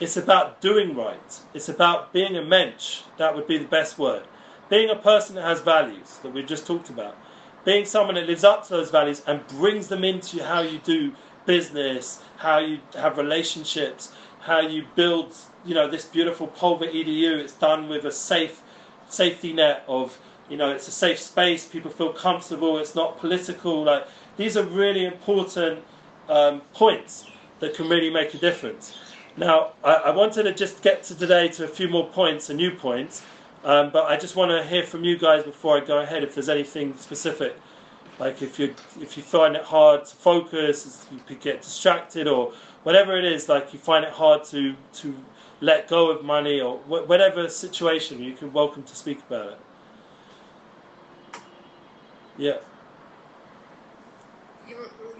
[0.00, 1.40] it's about doing right.
[1.54, 4.24] It's about being a mensch, that would be the best word.
[4.68, 7.16] Being a person that has values, that we've just talked about.
[7.64, 11.12] Being someone that lives up to those values and brings them into how you do
[11.46, 17.38] business, how you have relationships, how you build, you know, this beautiful Pulver EDU.
[17.38, 18.62] It's done with a safe
[19.08, 21.66] safety net of, you know, it's a safe space.
[21.66, 22.78] People feel comfortable.
[22.78, 23.84] It's not political.
[23.84, 25.82] Like these are really important
[26.28, 27.26] um, points
[27.60, 28.96] that can really make a difference.
[29.36, 32.54] Now, I, I, wanted to just get to today to a few more points, a
[32.54, 33.22] new points,
[33.64, 36.22] um, but I just want to hear from you guys before I go ahead.
[36.22, 37.56] If there's anything specific,
[38.18, 42.52] like if you if you find it hard to focus, you could get distracted, or
[42.82, 45.16] whatever it is, like you find it hard to to
[45.60, 49.58] let go of money, or wh- whatever situation, you can welcome to speak about it.
[52.36, 52.58] Yeah.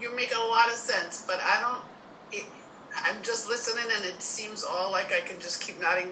[0.03, 1.81] You make a lot of sense, but I don't.
[2.33, 2.45] It,
[3.05, 6.09] I'm just listening, and it seems all like I can just keep nodding.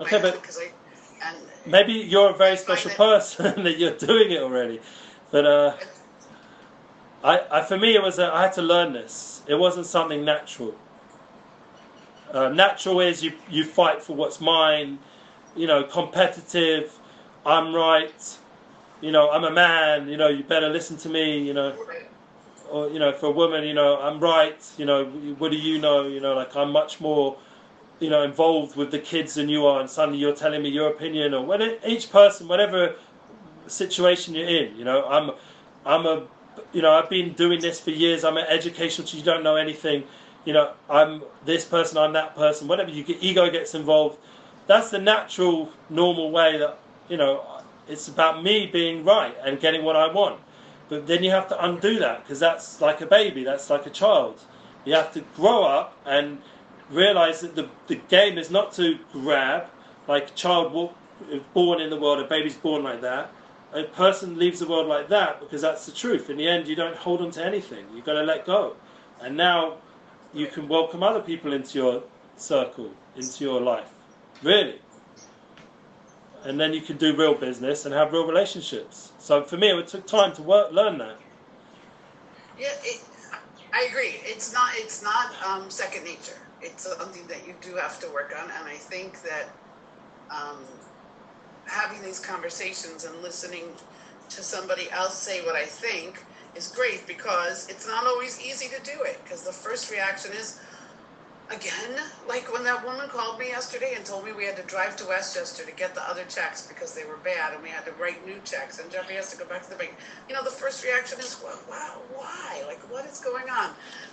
[0.00, 0.72] Okay, but because I
[1.24, 4.80] and maybe you're a very special it- person that you're doing it already.
[5.30, 5.76] But uh,
[7.22, 9.42] I, I, for me, it was a, I had to learn this.
[9.46, 10.74] It wasn't something natural.
[12.32, 14.98] Uh, natural is you you fight for what's mine.
[15.54, 16.98] You know, competitive.
[17.46, 18.36] I'm right.
[19.00, 20.08] You know, I'm a man.
[20.08, 21.38] You know, you better listen to me.
[21.38, 21.76] You know,
[22.72, 24.58] or you know, for a woman, you know, I'm right.
[24.78, 25.04] You know,
[25.38, 26.06] what do you know?
[26.06, 27.36] You know, like I'm much more,
[28.00, 30.88] you know, involved with the kids than you are, and suddenly you're telling me your
[30.88, 32.96] opinion, or when each person, whatever
[33.66, 35.32] situation you're in, you know, I'm,
[35.84, 36.26] I'm a,
[36.72, 38.24] you know, I've been doing this for years.
[38.24, 39.18] I'm an educational teacher.
[39.18, 40.04] You don't know anything.
[40.46, 41.98] You know, I'm this person.
[41.98, 42.68] I'm that person.
[42.68, 44.18] Whatever you ego gets involved.
[44.66, 47.44] That's the natural, normal way that you know.
[47.88, 50.40] It's about me being right and getting what I want.
[50.92, 53.90] But then you have to undo that because that's like a baby, that's like a
[53.90, 54.38] child.
[54.84, 56.42] You have to grow up and
[56.90, 59.68] realize that the, the game is not to grab,
[60.06, 60.92] like a child
[61.54, 63.32] born in the world, a baby's born like that.
[63.72, 66.28] A person leaves the world like that because that's the truth.
[66.28, 67.86] In the end, you don't hold on to anything.
[67.94, 68.76] You've got to let go.
[69.22, 69.78] And now
[70.34, 72.02] you can welcome other people into your
[72.36, 73.88] circle, into your life.
[74.42, 74.78] Really
[76.44, 79.12] and then you can do real business and have real relationships.
[79.18, 81.18] So for me, it took time to work, learn that.
[82.58, 83.00] Yeah, it,
[83.74, 84.20] I agree.
[84.24, 84.70] It's not.
[84.74, 86.38] It's not um, second nature.
[86.60, 89.48] It's something that you do have to work on, and I think that
[90.30, 90.64] um,
[91.66, 93.64] having these conversations and listening
[94.28, 96.24] to somebody else say what I think
[96.54, 99.20] is great because it's not always easy to do it.
[99.24, 100.60] Because the first reaction is,
[101.52, 104.96] again, like when that woman called me yesterday and told me we had to drive
[104.96, 107.92] to Westchester to get the other checks because they were bad and we had to
[107.92, 109.94] write new checks and Jeffrey has to go back to the bank.
[110.28, 112.62] You know, the first reaction is, well, wow, why?
[112.66, 113.70] Like, what is going on?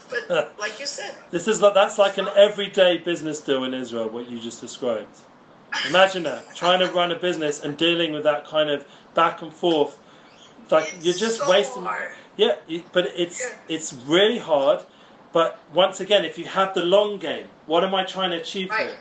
[0.09, 4.09] But like you said, This is like that's like an everyday business deal in Israel.
[4.09, 5.07] What you just described.
[5.87, 9.53] Imagine that trying to run a business and dealing with that kind of back and
[9.53, 9.97] forth.
[10.69, 11.83] Like it's you're just so wasting.
[11.83, 12.11] hard.
[12.37, 12.55] Yeah,
[12.91, 13.53] but it's Yeah.
[13.67, 14.81] it's really hard.
[15.31, 18.69] But once again, if you have the long game, what am I trying to achieve
[18.71, 18.87] Right.
[18.87, 18.97] here?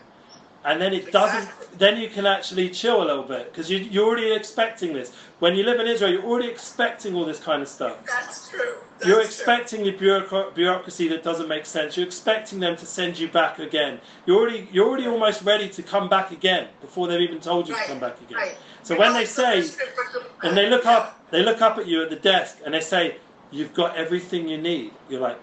[0.64, 1.48] And then it doesn't.
[1.78, 5.12] Then you can actually chill a little bit because you, you're already expecting this.
[5.38, 7.96] When you live in Israel, you're already expecting all this kind of stuff.
[8.04, 8.74] That's true.
[8.98, 9.24] That's You're true.
[9.24, 11.96] expecting the bureaucra- bureaucracy that doesn't make sense.
[11.96, 14.00] You're expecting them to send you back again.
[14.26, 17.74] You're already you're already almost ready to come back again before they've even told you
[17.74, 18.38] Right, to come back again.
[18.38, 18.56] right.
[18.82, 21.78] So You when they say first difference of- and they look up they look up
[21.78, 23.16] at you at the desk and they say
[23.52, 24.90] you've got everything you need.
[25.08, 25.38] You're like,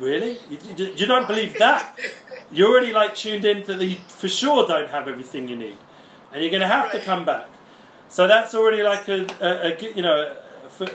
[0.00, 0.38] really?
[0.50, 1.98] You, you, you don't believe that?
[2.50, 5.76] You're already like tuned into the for sure don't have everything you need,
[6.32, 7.46] and you're going to have to come back.
[8.08, 10.36] So that's already like a, a, a you know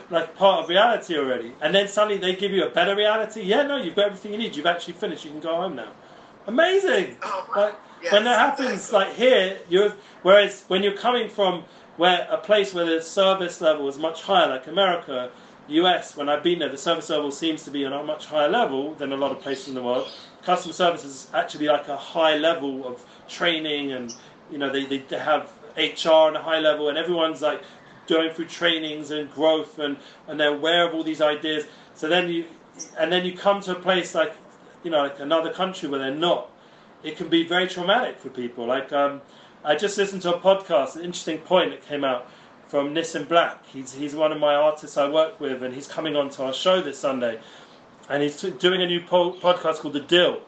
[0.09, 1.53] like part of reality already.
[1.61, 3.41] And then suddenly they give you a better reality.
[3.43, 4.55] Yeah, no, you've got everything you need.
[4.55, 5.23] You've actually finished.
[5.23, 5.91] You can go home now.
[6.47, 7.17] Amazing.
[7.23, 7.61] Oh, wow.
[7.63, 8.99] Like Yes, when that happens, exactly.
[8.99, 11.63] like here, you're whereas when you're coming from
[11.97, 15.31] where a place where the service level is much higher, like America,
[15.67, 18.49] US, when I've been there, the service level seems to be on a much higher
[18.49, 20.11] level than a lot of places in the world.
[20.43, 24.13] Customer service is actually like a high level of training, and
[24.51, 27.63] you know they, they have HR on a high level, and everyone's like
[28.07, 29.97] going through trainings and growth, and
[30.27, 31.65] and they're aware of all these ideas.
[31.95, 32.45] So then you,
[32.99, 34.33] and then you come to a place like,
[34.83, 36.51] you know, like another country where they're not.
[37.03, 38.65] It can be very traumatic for people.
[38.65, 39.21] Like um,
[39.63, 42.29] I just listened to a podcast, an interesting point that came out
[42.67, 43.65] from Nissim Black.
[43.67, 46.53] He's, he's one of my artists I work with, and he's coming on to our
[46.53, 47.39] show this Sunday.
[48.09, 50.41] And he's doing a new po- podcast called The Deal.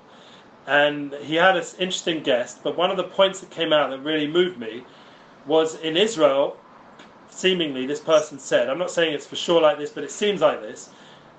[0.66, 4.00] And he had an interesting guest, but one of the points that came out that
[4.00, 4.84] really moved me
[5.46, 6.58] was in Israel,
[7.30, 10.42] seemingly, this person said, I'm not saying it's for sure like this, but it seems
[10.42, 10.90] like this.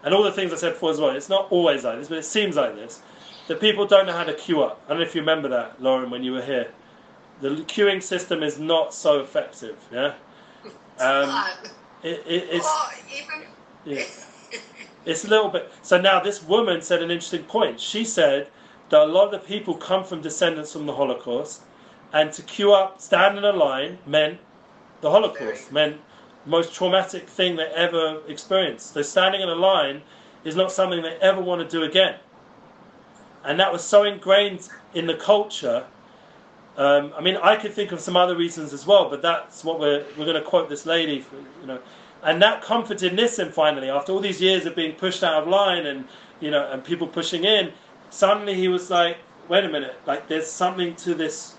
[0.02, 2.18] And all the things I said before as well, it's not always like this, but
[2.18, 3.02] it seems like this.
[3.48, 4.80] That people don't know how to queue up.
[4.86, 6.72] I don't know if you remember that, Lauren, when you were here.
[7.40, 10.14] The queuing system is not so effective, yeah?
[11.00, 11.44] Um,
[12.02, 12.68] it, it, it's,
[13.08, 13.46] even
[13.84, 14.04] yeah.
[15.04, 15.72] it's a little bit.
[15.82, 17.80] So now this woman said an interesting point.
[17.80, 18.48] She said
[18.90, 21.62] that a lot of the people come from descendants from the Holocaust,
[22.12, 24.38] and to queue up, stand in a line, meant
[25.00, 25.98] the Holocaust, meant
[26.44, 28.94] the most traumatic thing they ever experienced.
[28.94, 30.02] So standing in a line
[30.44, 32.16] is not something they ever want to do again.
[33.44, 35.84] And that was so ingrained in the culture
[36.78, 39.80] um, I mean, I could think of some other reasons as well, but that's what
[39.80, 41.80] we're we're going to quote this lady, for, you know,
[42.22, 45.86] and that comforted Nissim finally after all these years of being pushed out of line
[45.86, 46.06] and
[46.38, 47.72] you know and people pushing in.
[48.10, 49.18] Suddenly he was like,
[49.48, 51.56] wait a minute, like there's something to this.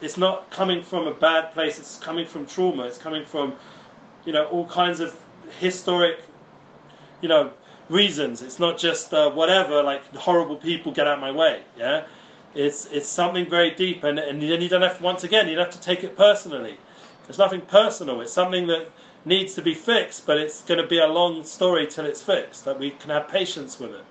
[0.00, 1.80] It's not coming from a bad place.
[1.80, 2.84] It's coming from trauma.
[2.84, 3.54] It's coming from,
[4.24, 5.16] you know, all kinds of
[5.58, 6.22] historic,
[7.22, 7.50] you know,
[7.88, 8.40] reasons.
[8.40, 11.62] It's not just uh, whatever, like horrible people get out of my way.
[11.76, 12.04] Yeah
[12.54, 15.66] it's it's something very deep, and, and then you don't have once again you don't
[15.66, 16.76] have to take it personally.
[17.28, 18.20] It's nothing personal.
[18.20, 18.90] It's something that
[19.24, 22.64] needs to be fixed, but it's going to be a long story till it's fixed.
[22.64, 24.04] That we can have patience with it.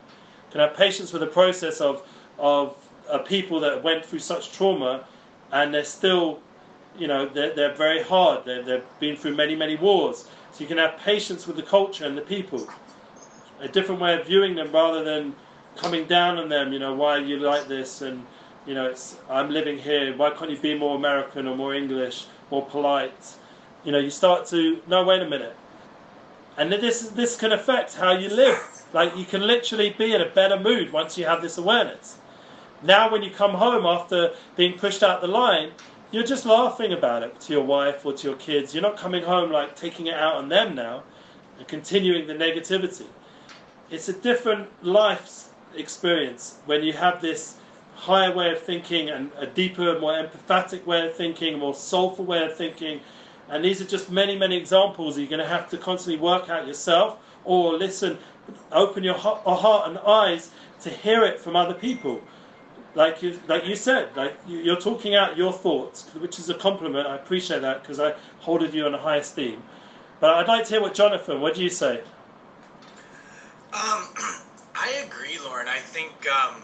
[0.51, 2.77] Can have patience with the process of of
[3.09, 5.03] uh, people that went through such trauma,
[5.51, 6.39] and they're still,
[6.97, 8.45] you know, they're, they're very hard.
[8.45, 10.29] They're, they've been through many many wars.
[10.53, 12.67] So you can have patience with the culture and the people.
[13.59, 15.35] A different way of viewing them rather than
[15.79, 16.73] coming down on them.
[16.73, 18.01] You know, why are you like this?
[18.01, 18.25] And
[18.65, 20.15] you know, it's I'm living here.
[20.15, 23.35] Why can't you be more American or more English, more polite?
[23.83, 25.55] You know, you start to no, wait a minute.
[26.57, 28.59] And this this can affect how you live.
[28.93, 32.17] Like you can literally be in a better mood once you have this awareness.
[32.81, 35.71] Now, when you come home after being pushed out the line,
[36.11, 38.73] you're just laughing about it to your wife or to your kids.
[38.73, 41.03] You're not coming home like taking it out on them now
[41.57, 43.05] and continuing the negativity.
[43.91, 47.55] It's a different life experience when you have this
[47.95, 52.25] higher way of thinking and a deeper, more empathetic way of thinking, a more soulful
[52.25, 53.01] way of thinking.
[53.49, 56.65] And these are just many, many examples you're going to have to constantly work out
[56.65, 58.17] yourself or listen,
[58.71, 60.51] open your heart and eyes
[60.81, 62.21] to hear it from other people.
[62.95, 67.07] Like you, like you said, like you're talking out your thoughts, which is a compliment.
[67.07, 69.61] I appreciate that because I hold you in a high esteem.
[70.19, 71.39] But I'd like to hear what Jonathan.
[71.39, 72.01] What do you say?
[73.73, 74.09] Um,
[74.81, 75.67] I agree, Lauren.
[75.67, 76.61] I think, um,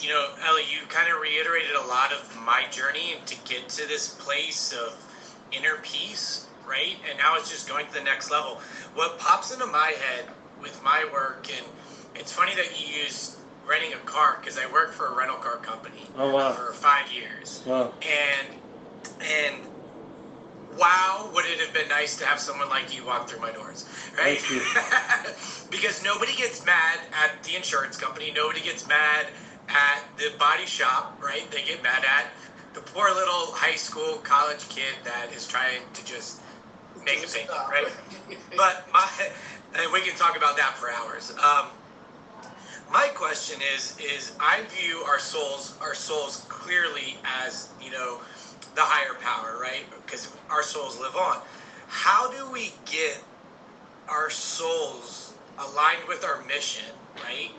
[0.00, 3.88] you know, Ellie, you kind of reiterated a lot of my journey to get to
[3.88, 4.96] this place of
[5.50, 6.96] inner peace, right?
[7.08, 8.60] And now it's just going to the next level.
[8.94, 10.26] What pops into my head
[10.62, 11.66] with my work, and
[12.14, 13.36] it's funny that you use
[13.66, 16.52] renting a car because I worked for a rental car company oh, wow.
[16.52, 17.62] for five years.
[17.66, 17.92] Wow.
[18.02, 18.56] And
[19.20, 19.56] and
[20.78, 23.86] wow, would it have been nice to have someone like you walk through my doors,
[24.16, 24.40] right?
[25.70, 29.26] because nobody gets mad at the insurance company, nobody gets mad
[29.68, 31.50] at the body shop, right?
[31.50, 32.28] They get mad at
[32.74, 36.40] the poor little high school, college kid that is trying to just
[37.04, 37.88] make a payment, right?
[38.56, 39.08] but my,
[39.78, 41.32] and we can talk about that for hours.
[41.42, 41.66] Um,
[42.90, 48.20] my question is, is I view our souls, our souls clearly as, you know,
[48.74, 49.86] the higher power, right?
[49.90, 51.42] Because our souls live on.
[51.88, 53.24] How do we get
[54.08, 56.84] our souls aligned with our mission,
[57.20, 57.52] right?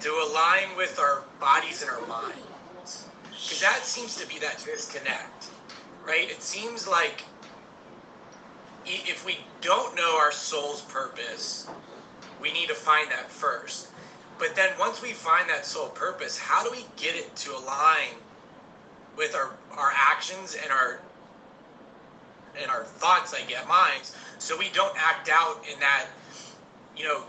[0.00, 3.10] To align with our bodies and our minds.
[3.44, 5.52] Because that seems to be that disconnect,
[6.06, 6.30] right?
[6.30, 7.26] It seems like
[8.84, 11.72] if we don't know our soul's purpose,
[12.40, 13.90] we need to find that first.
[14.38, 18.22] But then once we find that soul purpose, how do we get it to align
[19.16, 21.00] with our our actions and our
[22.60, 26.06] and our thoughts, I get minds, so we don't act out in that,
[26.96, 27.24] you know,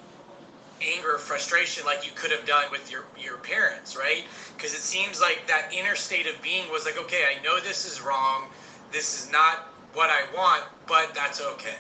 [0.82, 4.26] anger, or frustration like you could have done with your your parents, right?
[4.58, 7.86] Because it seems like that inner state of being was like, okay, I know this
[7.86, 8.50] is wrong.
[8.92, 11.78] this is not what I want, but that's okay.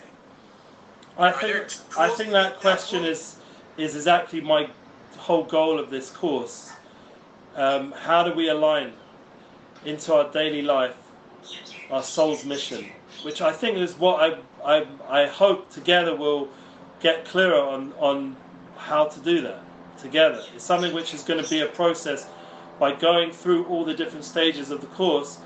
[1.18, 1.58] I Are think
[1.98, 3.38] I think that that question is
[3.78, 4.70] is exactly my
[5.18, 6.80] whole goal of this course.
[7.56, 8.94] Um, how do we align
[9.86, 10.96] into our daily life
[11.92, 12.90] our soul's mission,
[13.24, 16.48] which I think is what I I, I hope together we'll
[17.02, 18.36] get clearer on on
[18.78, 19.62] how to do that
[19.98, 20.44] together.
[20.56, 22.28] It's something which is going to be a process.
[22.80, 25.38] By going through all the different stages of the course,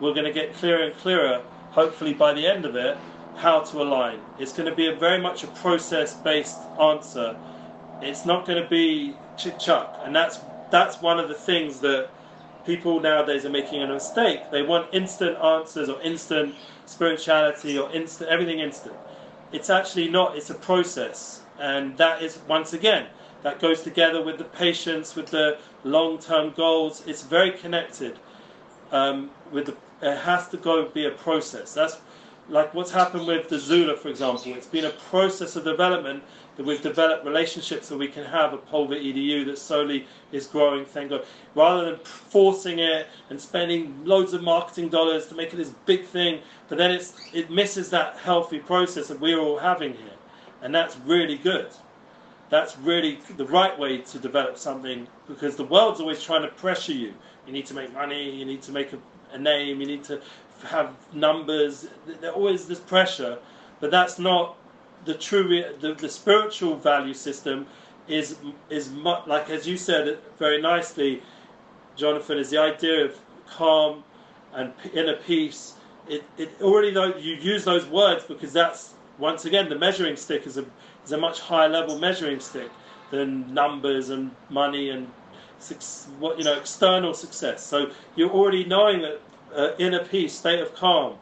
[0.00, 1.42] we're going to get clearer and clearer.
[1.72, 2.96] Hopefully, by the end of it,
[3.34, 4.20] how to align.
[4.38, 7.36] It's going to be a very much a process-based answer.
[8.00, 10.40] It's not going to be chit chuck, and that's
[10.70, 12.08] that's one of the things that
[12.66, 14.50] people nowadays are making a mistake.
[14.50, 16.54] They want instant answers or instant
[16.84, 18.96] spirituality or instant everything instant.
[19.52, 20.36] It's actually not.
[20.36, 23.06] It's a process, and that is once again
[23.42, 27.04] that goes together with the patience, with the long-term goals.
[27.06, 28.18] It's very connected.
[28.90, 31.72] Um, with the, it has to go be a process.
[31.72, 31.98] That's
[32.48, 34.52] like what's happened with the Zula, for example.
[34.54, 36.22] It's been a process of development
[36.56, 40.84] that we've developed relationships that we can have a Pulver EDU that slowly is growing,
[40.84, 41.24] thank God.
[41.54, 46.04] Rather than forcing it and spending loads of marketing dollars to make it this big
[46.04, 50.16] thing, but then it's it misses that healthy process that we're all having here.
[50.62, 51.68] And that's really good.
[52.48, 56.92] That's really the right way to develop something because the world's always trying to pressure
[56.92, 57.12] you.
[57.46, 58.98] You need to make money, you need to make a,
[59.32, 60.20] a name, you need to
[60.64, 61.88] have numbers.
[62.06, 63.38] There's always this pressure,
[63.80, 64.56] but that's not
[65.06, 65.64] the true.
[65.80, 67.66] The, the spiritual value system
[68.08, 68.36] is
[68.70, 71.22] is mu- like as you said very nicely,
[71.96, 72.38] Jonathan.
[72.38, 74.04] Is the idea of calm
[74.52, 75.74] and inner peace.
[76.08, 80.46] It, it already though you use those words because that's once again the measuring stick
[80.46, 80.66] is a
[81.04, 82.70] is a much higher level measuring stick
[83.10, 85.08] than numbers and money and
[86.18, 87.64] what you know external success.
[87.66, 89.20] So you're already knowing that
[89.54, 91.16] uh, inner peace, state of calm,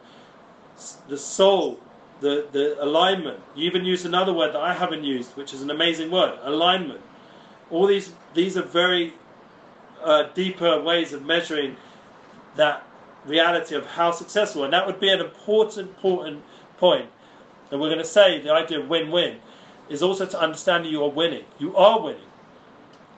[1.07, 1.79] the soul,
[2.19, 3.39] the the alignment.
[3.55, 7.01] You even used another word that I haven't used, which is an amazing word, alignment.
[7.69, 9.13] All these these are very
[10.03, 11.75] uh, deeper ways of measuring
[12.55, 12.85] that
[13.25, 16.43] reality of how successful, and that would be an important important
[16.77, 17.09] point.
[17.71, 19.37] And we're going to say the idea of win-win
[19.89, 21.45] is also to understand that you are winning.
[21.57, 22.21] You are winning.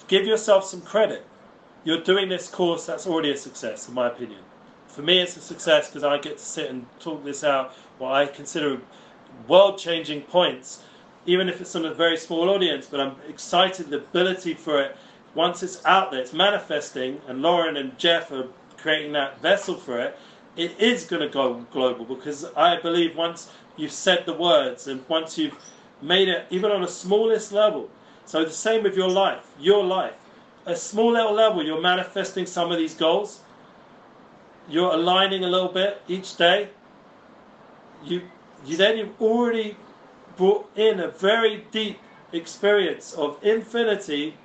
[0.07, 1.25] Give yourself some credit.
[1.83, 4.39] You're doing this course, that's already a success, in my opinion.
[4.87, 8.13] For me, it's a success because I get to sit and talk this out, what
[8.13, 8.79] I consider
[9.47, 10.83] world changing points,
[11.25, 12.87] even if it's on a very small audience.
[12.89, 14.97] But I'm excited the ability for it,
[15.35, 19.99] once it's out there, it's manifesting, and Lauren and Jeff are creating that vessel for
[19.99, 20.17] it.
[20.55, 25.07] It is going to go global because I believe once you've said the words and
[25.07, 25.55] once you've
[26.01, 27.89] made it, even on a smallest level.
[28.25, 30.15] So the same with your life, your life.
[30.65, 33.41] A small little level, you're manifesting some of these goals.
[34.67, 36.69] You're aligning a little bit each day.
[38.07, 38.21] You,
[38.65, 39.75] you then you've already
[40.37, 41.99] brought in a very deep
[42.31, 44.35] experience of infinity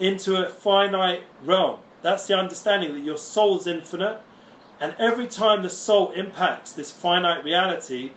[0.00, 1.78] into a finite realm.
[2.02, 4.20] That's the understanding that your soul's infinite,
[4.80, 8.10] and every time the soul impacts this finite reality,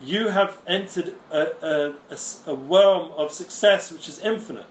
[0.00, 4.66] you have entered a, a, a, realm of success which is infinite.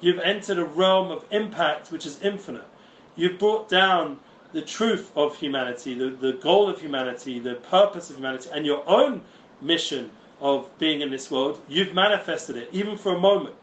[0.00, 2.66] You've entered a realm of impact which is infinite.
[3.14, 4.18] You've brought down
[4.56, 8.82] the truth of humanity, the, the goal of humanity, the purpose of humanity, and your
[8.88, 9.20] own
[9.60, 11.60] mission of being in this world.
[11.68, 13.54] You've manifested it, even for a moment.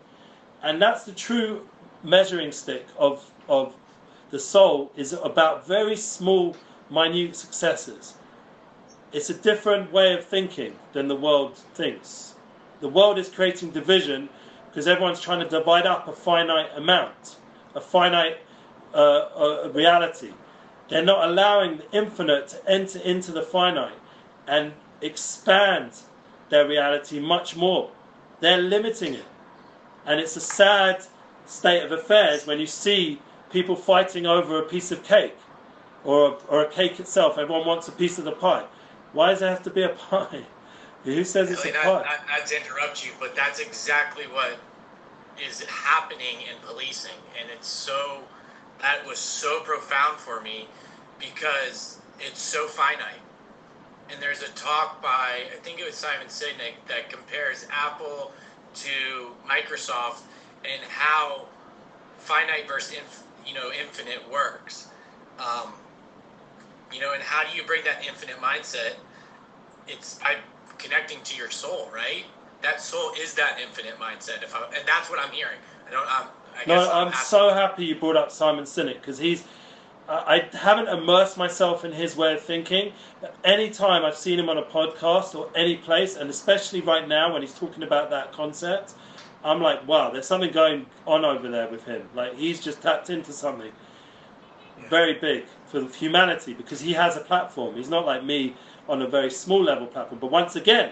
[0.61, 1.67] And that's the true
[2.03, 3.75] measuring stick of, of
[4.29, 6.55] the soul, is about very small,
[6.91, 8.13] minute successes.
[9.13, 12.35] It's a different way of thinking than the world thinks.
[12.81, 14.29] The world is creating division
[14.69, 17.37] because everyone's trying to divide up a finite amount,
[17.73, 18.37] a finite
[18.93, 20.33] uh, uh, reality.
[20.89, 23.97] They're not allowing the infinite to enter into the finite
[24.47, 25.91] and expand
[26.49, 27.89] their reality much more.
[28.39, 29.25] They're limiting it.
[30.05, 31.03] And it's a sad
[31.45, 33.19] state of affairs when you see
[33.51, 35.37] people fighting over a piece of cake
[36.03, 37.37] or, or a cake itself.
[37.37, 38.65] Everyone wants a piece of the pie.
[39.13, 40.43] Why does it have to be a pie?
[41.05, 41.83] Who says it's a Really, pie?
[41.85, 44.57] not, not, not to interrupt you, but that's exactly what
[45.45, 48.21] is happening in policing, and it's so
[48.83, 50.67] that was so profound for me
[51.17, 53.21] because it's so finite.
[54.11, 58.31] And there's a talk by I think it was Simon Sinek that compares Apple
[58.75, 60.21] to Microsoft
[60.65, 61.47] and how
[62.17, 64.89] finite versus inf, you know infinite works.
[65.39, 65.73] Um,
[66.91, 68.95] you know, and how do you bring that infinite mindset?
[69.87, 70.37] It's by
[70.77, 72.25] connecting to your soul, right?
[72.61, 74.43] That soul is that infinite mindset.
[74.43, 75.57] If I, and that's what I'm hearing.
[75.87, 76.05] I don't.
[76.05, 79.43] I guess No, I'm so happy you brought up Simon Sinek because he's
[80.07, 82.93] I haven't immersed myself in his way of thinking.
[83.21, 87.33] But anytime I've seen him on a podcast or any place, and especially right now
[87.33, 88.93] when he's talking about that concept,
[89.43, 92.07] I'm like, wow, there's something going on over there with him.
[92.13, 93.71] Like he's just tapped into something
[94.89, 97.75] very big for humanity because he has a platform.
[97.75, 98.55] He's not like me
[98.89, 100.19] on a very small level platform.
[100.19, 100.91] But once again,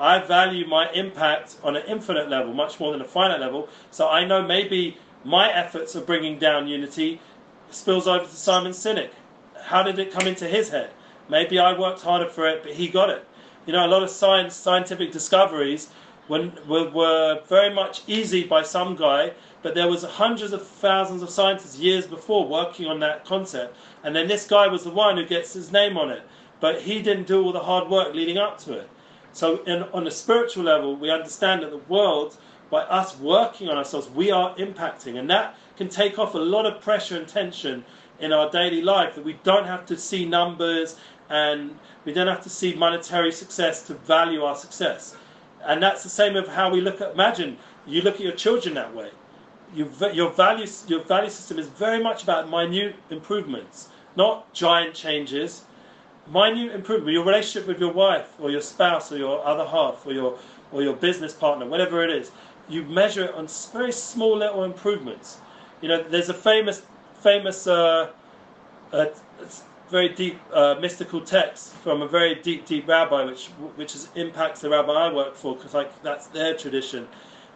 [0.00, 3.68] I value my impact on an infinite level much more than a finite level.
[3.90, 7.20] So I know maybe my efforts of bringing down unity
[7.70, 9.10] spills over to Simon Sinek.
[9.60, 10.90] How did it come into his head?
[11.28, 13.24] Maybe I worked harder for it, but he got it.
[13.66, 15.88] You know, a lot of science, scientific discoveries
[16.28, 21.30] were, were very much easy by some guy, but there was hundreds of thousands of
[21.30, 25.24] scientists years before working on that concept, and then this guy was the one who
[25.24, 26.22] gets his name on it.
[26.60, 28.88] But he didn't do all the hard work leading up to it.
[29.32, 32.36] So, in, on a spiritual level, we understand that the world,
[32.72, 36.64] by us working on ourselves, we are impacting, and that can take off a lot
[36.64, 37.84] of pressure and tension
[38.18, 39.14] in our daily life.
[39.14, 40.96] That we don't have to see numbers
[41.28, 45.14] and we don't have to see monetary success to value our success.
[45.64, 47.12] And that's the same of how we look at.
[47.12, 49.10] Imagine you look at your children that way.
[49.74, 55.64] You, your value, your value system is very much about minute improvements, not giant changes.
[56.32, 57.12] Minute improvement.
[57.12, 60.38] Your relationship with your wife or your spouse or your other half or your
[60.72, 62.32] or your business partner, whatever it is,
[62.68, 65.38] you measure it on very small little improvements.
[65.80, 66.82] You know, there's a famous,
[67.22, 68.10] famous, uh,
[68.92, 69.06] uh,
[69.90, 74.60] very deep uh, mystical text from a very deep, deep rabbi, which which is, impacts
[74.60, 77.06] the rabbi I work for, because like that's their tradition.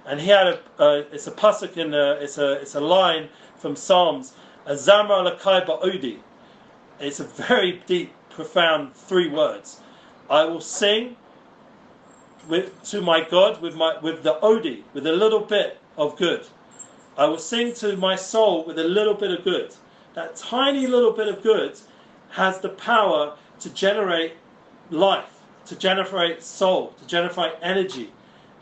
[0.05, 0.47] And he had
[0.79, 4.35] a, it's a pasuk in a, it's a, it's a line from Psalms,
[4.67, 6.19] a Zamra lakai ba'odi.
[7.01, 9.81] It's a very deep, profound three words.
[10.29, 11.17] I will sing
[12.49, 16.47] with, to my God with my with the odi, with a little bit of good.
[17.17, 19.75] I will sing to my soul with a little bit of good.
[20.15, 21.79] That tiny little bit of good
[22.31, 24.35] has the power to generate
[24.91, 28.13] life, to generate soul, to generate energy.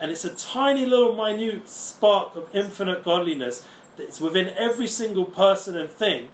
[0.01, 3.65] And it's a tiny little minute spark of infinite godliness
[3.97, 6.29] that's within every single person and thing.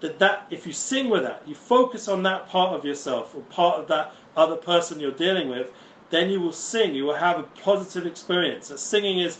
[0.00, 3.42] That, that if you sing with that, you focus on that part of yourself or
[3.42, 5.70] part of that other person you're dealing with,
[6.12, 6.94] then you will sing.
[6.94, 8.68] You will have a positive experience.
[8.68, 9.38] So singing is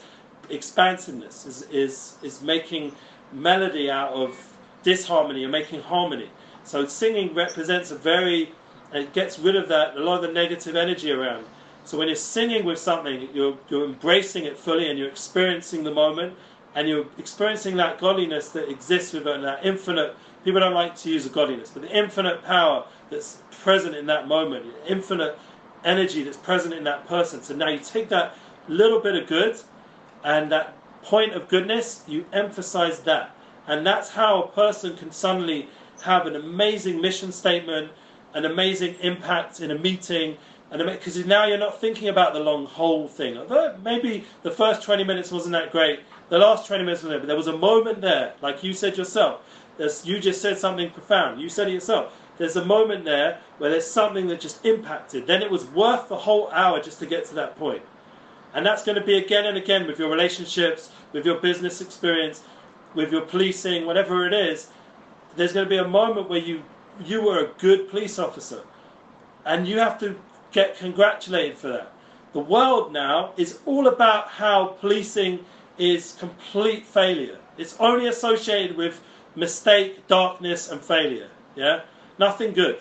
[0.49, 2.97] expansiveness, is, is, is making
[3.33, 4.35] melody out of
[4.83, 6.31] disharmony and making harmony.
[6.65, 8.53] So singing represents a very,
[8.93, 11.45] it gets rid of that, a lot of the negative energy around.
[11.85, 15.91] So when you're singing with something, you're, you're embracing it fully and you're experiencing the
[15.91, 16.35] moment
[16.75, 21.29] and you're experiencing that godliness that exists within that infinite, people don't like to use
[21.29, 25.39] godliness, but the infinite power that's present in that moment, infinite
[25.85, 27.43] energy that's present in that person.
[27.43, 28.37] So now you take that
[28.69, 29.59] little bit of good
[30.25, 33.35] and that point of goodness, you emphasize that.
[33.67, 35.69] And that's how a person can suddenly
[36.03, 37.91] have an amazing mission statement,
[38.35, 40.37] an amazing impact in a meeting,
[40.71, 43.39] and because now you're not thinking about the long whole thing.
[43.85, 47.27] Maybe the first 20 minutes wasn't that great, the last 20 minutes was there, but
[47.27, 49.43] there was a moment there, like you said yourself.
[50.03, 51.41] You just said something profound.
[51.41, 52.15] You said it yourself.
[52.39, 55.27] There's a moment there where there's something that just impacted.
[55.27, 57.83] Then it was worth the whole hour just to get to that point.
[58.55, 62.43] And that's going to be again and again with your relationships, with your business experience,
[62.95, 64.69] with your policing, whatever it is.
[65.37, 66.63] There's going to be a moment where you
[67.07, 68.63] you were a good police officer,
[69.47, 70.15] and you have to
[70.53, 71.93] get congratulated for that.
[72.35, 75.45] The world now is all about how policing
[75.79, 77.39] is complete failure.
[77.57, 79.01] It's only associated with
[79.37, 81.29] mistake, darkness, and failure.
[81.57, 81.81] Yeah,
[82.19, 82.79] nothing good.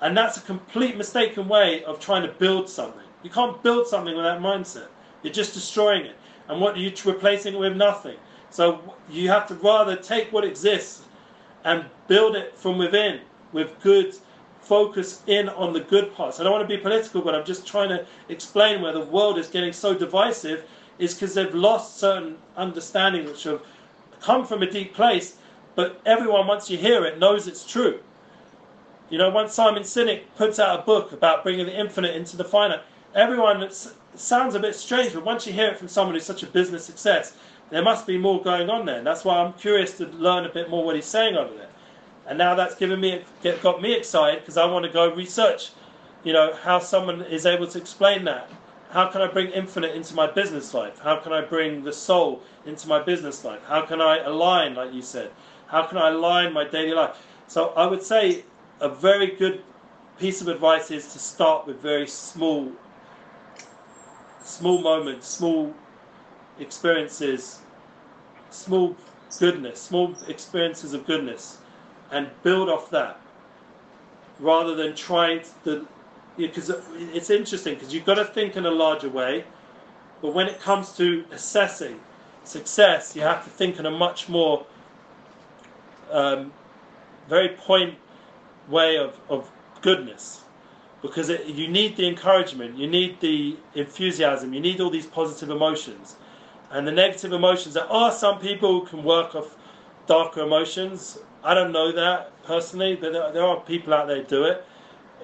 [0.00, 3.02] And that's a complete mistaken way of trying to build something.
[3.22, 4.88] You can't build something with that mindset.
[5.22, 6.16] You're just destroying it.
[6.48, 7.76] And what are you replacing it with?
[7.76, 8.16] Nothing.
[8.50, 11.02] So you have to rather take what exists
[11.64, 13.20] and build it from within
[13.52, 14.14] with good
[14.60, 16.38] focus in on the good parts.
[16.38, 19.38] I don't want to be political, but I'm just trying to explain where the world
[19.38, 20.64] is getting so divisive
[20.98, 23.62] is because they've lost certain understanding which have
[24.20, 25.36] come from a deep place,
[25.74, 28.00] but everyone, once you hear it, knows it's true.
[29.10, 32.44] You know, once Simon Sinek puts out a book about bringing the infinite into the
[32.44, 32.82] finite,
[33.14, 36.42] everyone it sounds a bit strange, but once you hear it from someone who's such
[36.42, 37.34] a business success,
[37.70, 38.98] there must be more going on there.
[38.98, 41.70] And that's why I'm curious to learn a bit more what he's saying over there.
[42.26, 43.24] And now that's given me
[43.62, 45.70] got me excited because I want to go research,
[46.22, 48.50] you know, how someone is able to explain that.
[48.90, 50.98] How can I bring infinite into my business life?
[50.98, 53.60] How can I bring the soul into my business life?
[53.66, 55.30] How can I align, like you said?
[55.66, 57.16] How can I align my daily life?
[57.46, 58.44] So I would say
[58.80, 59.62] a very good
[60.18, 62.72] piece of advice is to start with very small
[64.42, 65.74] small moments, small
[66.58, 67.60] experiences,
[68.50, 68.96] small
[69.38, 71.58] goodness, small experiences of goodness.
[72.10, 73.20] and build off that
[74.40, 75.86] rather than trying to
[76.36, 79.44] because it's interesting because you've got to think in a larger way
[80.22, 82.00] but when it comes to assessing
[82.44, 84.64] success you have to think in a much more
[86.10, 86.52] um,
[87.28, 87.94] very point
[88.68, 89.50] way of, of
[89.80, 90.42] goodness
[91.02, 95.50] because it, you need the encouragement you need the enthusiasm you need all these positive
[95.50, 96.16] emotions
[96.70, 99.56] and the negative emotions there are oh, some people who can work off
[100.06, 104.24] darker emotions I don't know that personally, but there, there are people out there who
[104.24, 104.64] do it.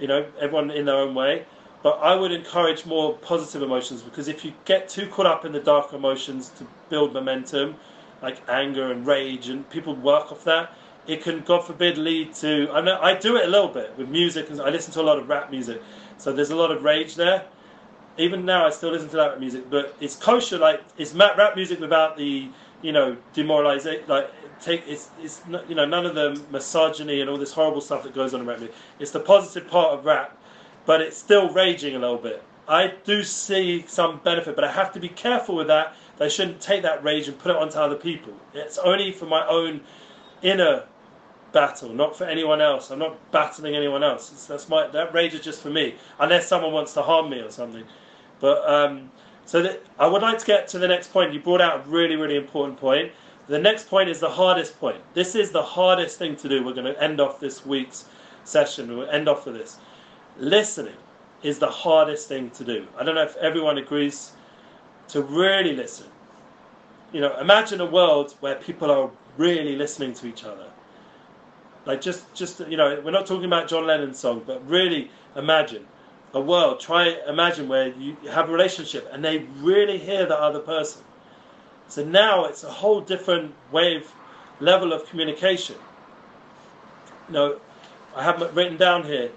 [0.00, 1.46] You know, everyone in their own way.
[1.82, 5.52] But I would encourage more positive emotions because if you get too caught up in
[5.52, 7.76] the dark emotions to build momentum,
[8.22, 10.72] like anger and rage, and people work off that,
[11.06, 12.70] it can, God forbid, lead to.
[12.72, 15.02] I know I do it a little bit with music, and I listen to a
[15.02, 15.82] lot of rap music,
[16.18, 17.44] so there's a lot of rage there.
[18.16, 20.58] Even now, I still listen to that music, but it's kosher.
[20.58, 22.48] Like it's rap music without the,
[22.80, 24.30] you know, demoralization, like
[24.60, 28.14] take it's it's you know none of the misogyny and all this horrible stuff that
[28.14, 28.76] goes on in rap music.
[28.98, 30.38] It's the positive part of rap,
[30.86, 32.42] but it's still raging a little bit.
[32.66, 35.94] I do see some benefit, but I have to be careful with that.
[36.18, 38.32] I shouldn't take that rage and put it onto other people.
[38.54, 39.82] It's only for my own
[40.42, 40.84] inner
[41.54, 42.90] battle, not for anyone else.
[42.90, 44.30] I'm not battling anyone else.
[44.30, 47.40] It's, that's my that rage is just for me, unless someone wants to harm me
[47.40, 47.84] or something.
[48.40, 49.10] But um,
[49.46, 51.32] so that, I would like to get to the next point.
[51.32, 53.12] You brought out a really, really important point.
[53.46, 55.00] The next point is the hardest point.
[55.14, 56.64] This is the hardest thing to do.
[56.64, 58.06] We're going to end off this week's
[58.44, 58.96] session.
[58.96, 59.78] We'll end off with this.
[60.38, 60.96] Listening
[61.42, 62.86] is the hardest thing to do.
[62.98, 64.32] I don't know if everyone agrees
[65.08, 66.06] to really listen.
[67.12, 70.66] You know, imagine a world where people are really listening to each other.
[71.86, 75.86] Like just, just you know, we're not talking about John Lennon's song, but really imagine
[76.32, 76.80] a world.
[76.80, 81.02] Try imagine where you have a relationship and they really hear the other person
[81.88, 84.10] so now it's a whole different wave
[84.60, 85.76] level of communication.
[87.28, 87.60] You know,
[88.16, 89.30] I have it written down here.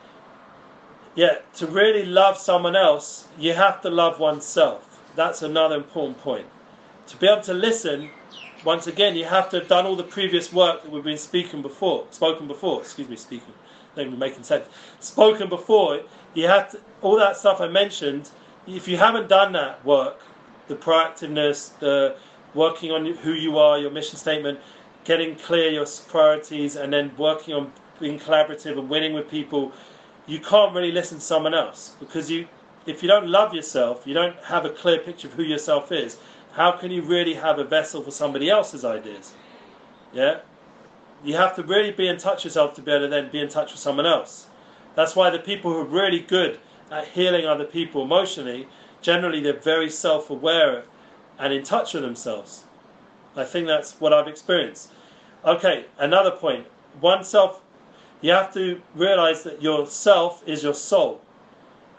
[1.16, 5.02] Yeah, to really love someone else, you have to love oneself.
[5.16, 6.45] That's another important point.
[7.08, 8.10] To be able to listen,
[8.64, 11.62] once again, you have to have done all the previous work that we've been speaking
[11.62, 12.82] before, spoken before.
[12.82, 13.53] Excuse me, speaking.
[13.95, 14.66] Be making sense.
[14.99, 16.01] Spoken before.
[16.36, 18.30] You have to all that stuff I mentioned.
[18.68, 20.22] If you haven't done that work,
[20.68, 22.16] the proactiveness, the
[22.53, 24.60] working on who you are, your mission statement,
[25.03, 29.72] getting clear your priorities, and then working on being collaborative and winning with people,
[30.28, 32.47] you can't really listen to someone else because you,
[32.86, 36.18] if you don't love yourself, you don't have a clear picture of who yourself is.
[36.58, 39.32] How can you really have a vessel for somebody else's ideas?
[40.12, 40.39] Yeah,
[41.24, 43.41] you have to really be in touch with yourself to be able to then be
[43.41, 44.47] in touch with someone else.
[44.95, 48.68] That's why the people who are really good at healing other people emotionally,
[49.03, 50.86] generally they're very self-aware
[51.38, 52.64] and in touch with themselves.
[53.36, 54.89] I think that's what I've experienced.
[55.45, 56.66] Okay, another point.
[57.01, 57.62] Oneself,
[58.22, 61.22] you have to realize that yourself is your soul.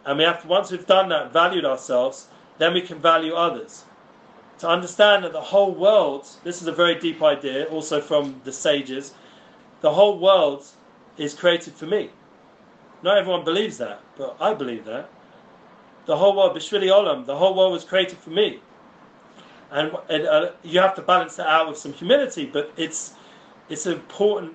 [0.04, 2.26] And we have to, once we've done that, valued ourselves,
[2.58, 3.84] then we can value others.
[4.58, 8.52] To understand that the whole world, this is a very deep idea, also from the
[8.52, 9.14] sages,
[9.80, 10.66] the whole world
[11.16, 12.10] is created for me.
[13.02, 15.08] Not everyone believes that, but I believe that.
[16.06, 18.60] The whole world, Bishvili Olam, the whole world was created for me
[19.70, 22.46] and, uh, you have to balance that out with some humility.
[22.46, 23.14] But it's
[23.68, 24.54] it's important.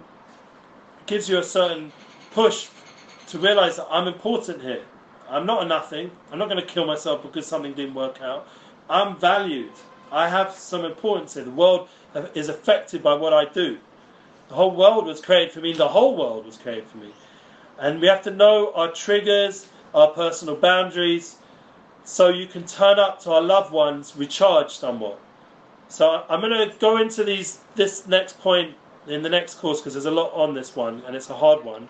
[1.05, 1.91] Gives you a certain
[2.31, 2.69] push
[3.27, 4.83] to realize that I'm important here.
[5.29, 6.11] I'm not a nothing.
[6.31, 8.47] I'm not going to kill myself because something didn't work out.
[8.89, 9.71] I'm valued.
[10.13, 11.43] I have some importance here.
[11.43, 11.89] The world
[12.35, 13.79] is affected by what I do.
[14.47, 15.73] The whole world was created for me.
[15.73, 17.11] The whole world was created for me.
[17.79, 21.37] And we have to know our triggers, our personal boundaries,
[22.03, 25.19] so you can turn up to our loved ones recharged somewhat.
[25.87, 28.75] So I'm going to go into these this next point
[29.07, 31.65] in the next course because there's a lot on this one and it's a hard
[31.65, 31.89] one.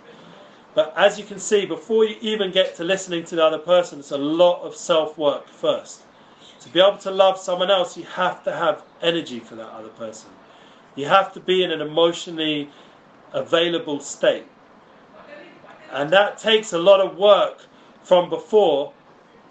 [0.75, 3.99] But as you can see, before you even get to listening to the other person,
[3.99, 6.03] it's a lot of self work first.
[6.63, 9.89] To be able to love someone else, you have to have energy for that other
[9.89, 10.29] person.
[10.95, 12.69] You have to be in an emotionally
[13.33, 14.45] available state.
[15.91, 17.65] And that takes a lot of work
[18.03, 18.93] from before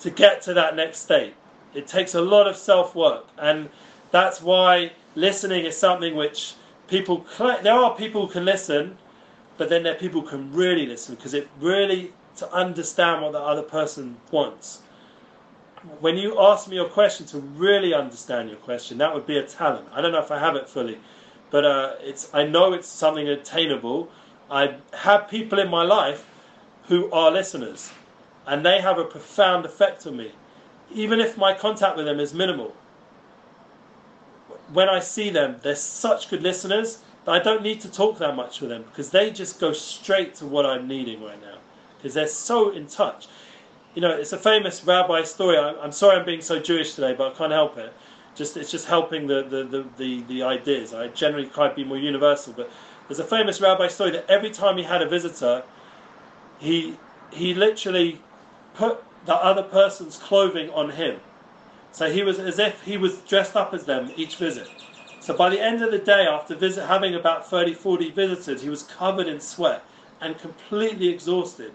[0.01, 1.35] to get to that next state.
[1.75, 3.69] It takes a lot of self work, and
[4.11, 6.55] that's why listening is something which
[6.89, 7.27] people.
[7.39, 8.97] There are people who can listen,
[9.59, 13.33] but then there are people who can really listen because it really to understand what
[13.33, 14.81] the other person wants.
[16.01, 19.43] When you ask me your question, to really understand your question, that would be a
[19.43, 19.89] talent.
[19.93, 20.99] I don't know if I have it fully,
[21.51, 22.31] but uh, it's.
[22.33, 24.09] I know it's something attainable.
[24.51, 26.25] I have people in my life
[26.89, 27.91] who are listeners
[28.47, 30.33] and they have a profound effect on me,
[30.93, 32.75] even if my contact with them is minimal.
[34.73, 38.35] When I see them, they're such good listeners, that I don't need to talk that
[38.35, 41.59] much with them because they just go straight to what I'm needing right now
[41.97, 43.29] because they're so in touch.
[43.95, 45.59] You know, it's a famous rabbi story.
[45.59, 47.93] I, I'm sorry I'm being so Jewish today, but I can't help it.
[48.35, 50.95] Just it's just helping the the, the, the, the ideas.
[50.95, 52.71] I generally try to be more universal, but
[53.09, 55.63] there's a famous rabbi story that every time he had a visitor,
[56.59, 56.97] he
[57.31, 58.19] he literally
[58.75, 61.21] put the other person's clothing on him.
[61.93, 64.71] So he was as if he was dressed up as them each visit.
[65.21, 68.71] So by the end of the day, after visit, having about 30, 40 visitors, he
[68.71, 69.85] was covered in sweat
[70.21, 71.73] and completely exhausted.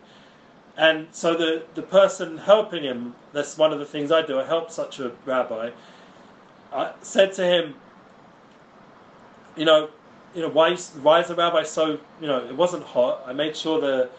[0.78, 4.46] And so the, the person helping him, that's one of the things I do, I
[4.46, 5.72] help such a rabbi,
[6.72, 7.76] I said to him,
[9.56, 9.90] you know,
[10.36, 13.24] you know, why, why is the rabbi so, you know, it wasn't hot.
[13.26, 14.10] I made sure the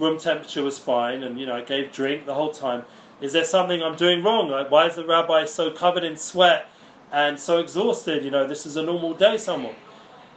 [0.00, 2.84] room temperature was fine and, you know, I gave drink the whole time.
[3.20, 4.48] Is there something I'm doing wrong?
[4.48, 6.68] Like, why is the rabbi so covered in sweat
[7.12, 8.24] and so exhausted?
[8.24, 9.74] You know, this is a normal day somewhat.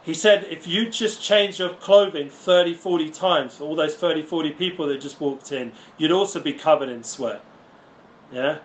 [0.03, 4.23] He said, if you just change your clothing 30, 40 times for all those 30,
[4.23, 7.43] 40 people that just walked in, you'd also be covered in sweat.
[8.31, 8.59] Yeah?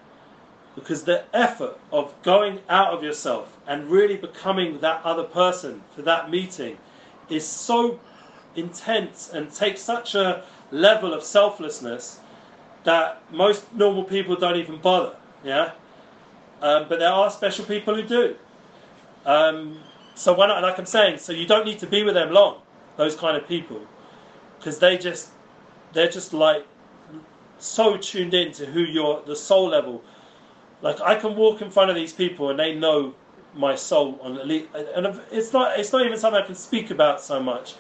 [0.75, 6.03] Because the effort of going out of yourself and really becoming that other person for
[6.03, 6.79] that meeting
[7.29, 8.01] is so
[8.55, 12.21] intense and takes such a level of selflessness
[12.85, 15.17] that most normal people don't even bother.
[15.45, 15.73] Yeah?
[16.63, 18.37] Um, but there are special people who do.
[19.27, 19.81] Um,
[20.17, 22.63] so when, I, like I'm saying, so you don't need to be with them long,
[22.97, 23.81] those kind of people,
[24.59, 25.31] because they just,
[25.93, 26.67] they're just like
[27.59, 30.03] so tuned in to who you're, the soul level.
[30.83, 33.15] Like I can walk in front of these people and they know
[33.55, 37.43] my soul on and it's not it's not even something I can speak about so
[37.43, 37.75] much,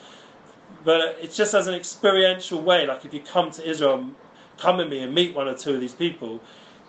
[0.84, 2.87] but it's just as an experiential way.
[2.87, 4.11] Like if you come to Israel,
[4.59, 6.41] come with me and meet one or two of these people,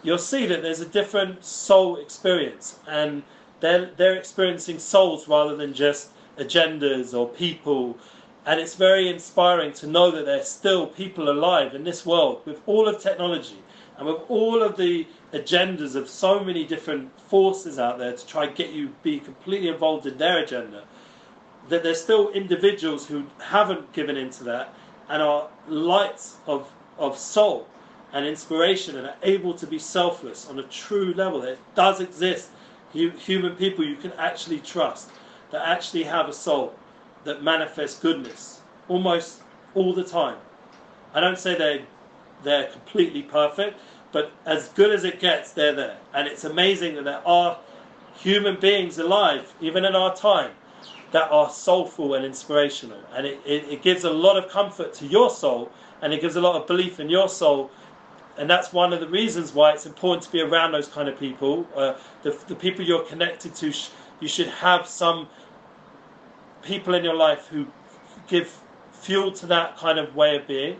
[0.04, 2.80] you'll see that there's a different soul experience.
[2.88, 3.24] And
[3.60, 7.97] they're they're experiencing souls rather than just agendas or people.
[8.45, 12.62] And it's very inspiring to know that there's still people alive in this world with
[12.66, 13.62] all of technology
[13.97, 18.45] and with all of the agendas of so many different forces out there to try
[18.45, 20.84] and get you be completely involved in their agenda,
[21.68, 24.74] that there's still individuals who haven't given into that
[25.10, 27.68] and are lights of, of soul
[28.14, 31.43] and inspiration and are able to be selfless on a true level.
[31.43, 32.49] It does exist.
[32.94, 35.10] Human people you can actually trust
[35.52, 36.76] that actually have a soul
[37.24, 39.42] that manifests goodness almost
[39.76, 40.38] all the time.
[41.14, 41.86] I don't say they
[42.44, 43.80] they're completely perfect,
[44.12, 45.98] but as good as it gets, they're there.
[46.14, 47.58] And it's amazing that there are
[48.16, 50.52] human beings alive, even in our time,
[51.12, 53.00] that are soulful and inspirational.
[53.14, 55.72] And it, it, it, gives a lot of comfort to your soul,
[56.02, 57.72] and it gives a lot of belief in your soul.
[58.38, 61.20] And that's one of the reasons why it's important to be around those kind of
[61.20, 61.68] people.
[61.76, 65.28] Uh, the, the people you're connected to, sh- you should have some
[66.62, 67.66] people in your life who
[68.28, 68.62] give
[68.92, 70.80] fuel to that kind of way of being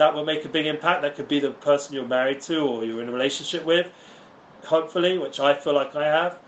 [0.00, 1.02] that will make a big impact.
[1.02, 3.86] That could be the person you're married to or you're in a relationship with,
[4.64, 6.38] hopefully, which I feel like I have.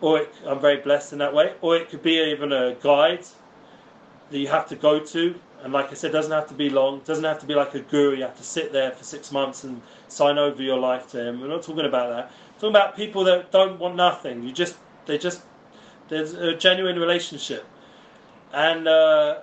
[0.00, 1.54] Or it, I'm very blessed in that way.
[1.60, 3.24] Or it could be even a guide
[4.30, 5.34] that you have to go to.
[5.62, 7.00] And like I said, doesn't have to be long.
[7.00, 8.16] Doesn't have to be like a guru.
[8.16, 11.40] You have to sit there for six months and sign over your life to him.
[11.40, 12.30] We're not talking about that.
[12.54, 14.42] We're talking about people that don't want nothing.
[14.42, 14.76] You just,
[15.06, 15.42] they just,
[16.08, 17.66] there's a genuine relationship.
[18.52, 19.40] And uh,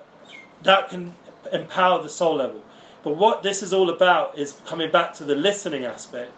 [0.63, 1.13] that can
[1.51, 2.63] empower the soul level.
[3.03, 6.31] But what this is all about is coming back to the listening aspect.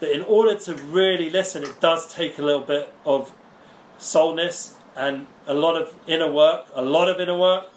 [0.00, 3.32] That in order to really listen, it does take a little bit of
[3.98, 7.71] soulness and a lot of inner work, a lot of inner work,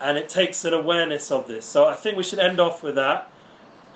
[0.00, 1.64] and it takes an awareness of this.
[1.64, 3.30] So I think we should end off with that.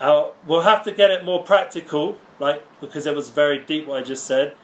[0.00, 2.62] Uh, we'll have to get it more practical, right?
[2.80, 4.54] Because it was very deep what I just said,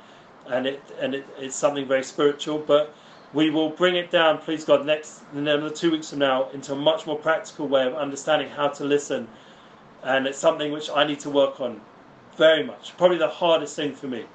[0.46, 2.58] and it and it, it's something very spiritual.
[2.58, 2.94] But
[3.32, 6.72] we will bring it down, please God, next in another two weeks from now into
[6.72, 9.26] a much more practical way of understanding how to listen.
[10.04, 11.80] And it's something which I need to work on
[12.36, 12.96] very much.
[12.96, 14.26] Probably the hardest thing for me.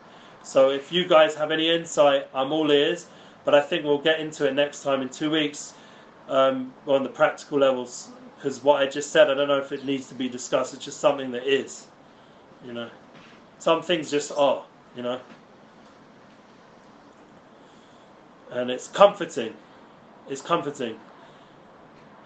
[0.44, 3.08] So if you guys have any insight, I'm all ears.
[3.46, 5.74] But I think we'll get into it next time in two weeks
[6.30, 8.10] um, on the practical levels.
[8.38, 10.74] Because what I just said, I don't know if it needs to be discussed.
[10.74, 11.88] It's just something that is.
[12.66, 12.90] You know,
[13.58, 14.64] some things just are.
[14.96, 15.20] You know.
[18.52, 19.54] and it's comforting.
[20.28, 21.00] It's comforting.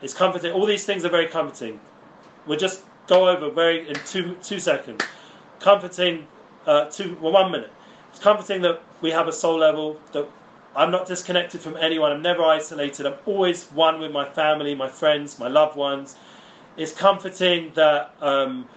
[0.02, 0.52] It's comforting.
[0.52, 1.80] All these things are very comforting.
[2.46, 5.04] We'll just go over very in two two seconds.
[5.60, 6.28] Comforting,
[6.66, 7.72] uh, two well, one minute.
[8.10, 10.28] It's comforting that we have a soul level that
[10.76, 12.12] I'm not disconnected from anyone.
[12.12, 13.06] I'm never isolated.
[13.06, 16.16] I'm always one with my family, my friends, my loved ones.
[16.78, 18.68] It's comforting that um,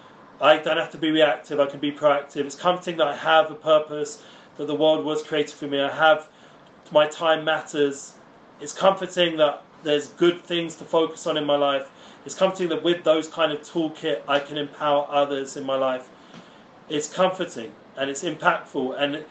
[0.41, 1.59] I don't have to be reactive.
[1.59, 2.45] I can be proactive.
[2.45, 4.23] It's comforting that I have a purpose.
[4.59, 5.81] That the world was created for me.
[5.81, 6.29] I have
[6.93, 8.13] my time matters,
[8.61, 11.91] It's comforting that there's good things to focus on in my life.
[12.25, 16.09] It's comforting that with those kind of toolkit, I can empower others in my life.
[16.89, 19.29] It's comforting and it's impactful and it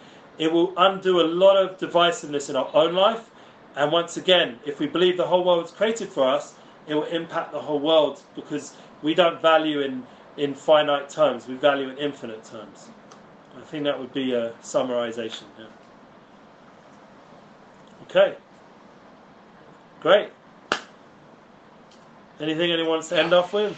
[0.51, 3.29] will undo a lot of divisiveness in our own life.
[3.75, 6.55] And once again, if we believe the whole world is created for us,
[6.87, 10.05] it will impact the whole world because we don't value in,
[10.37, 12.89] in finite terms, we value in infinite terms.
[13.57, 15.43] I think that would be a summarization.
[18.03, 18.35] Okay.
[20.01, 20.29] Great.
[22.39, 23.77] Anything anyone wants to end off with?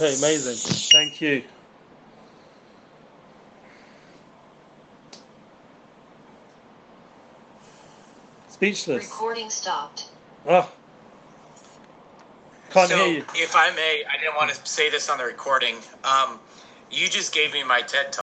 [0.00, 0.54] Okay, amazing.
[0.98, 1.44] Thank you.
[8.48, 9.04] Speechless.
[9.04, 10.08] Recording stopped.
[10.46, 10.72] Oh.
[12.70, 13.24] Can't so, hear you.
[13.34, 15.76] if I may, I didn't want to say this on the recording.
[16.04, 16.40] Um,
[16.90, 18.18] you just gave me my TED talk.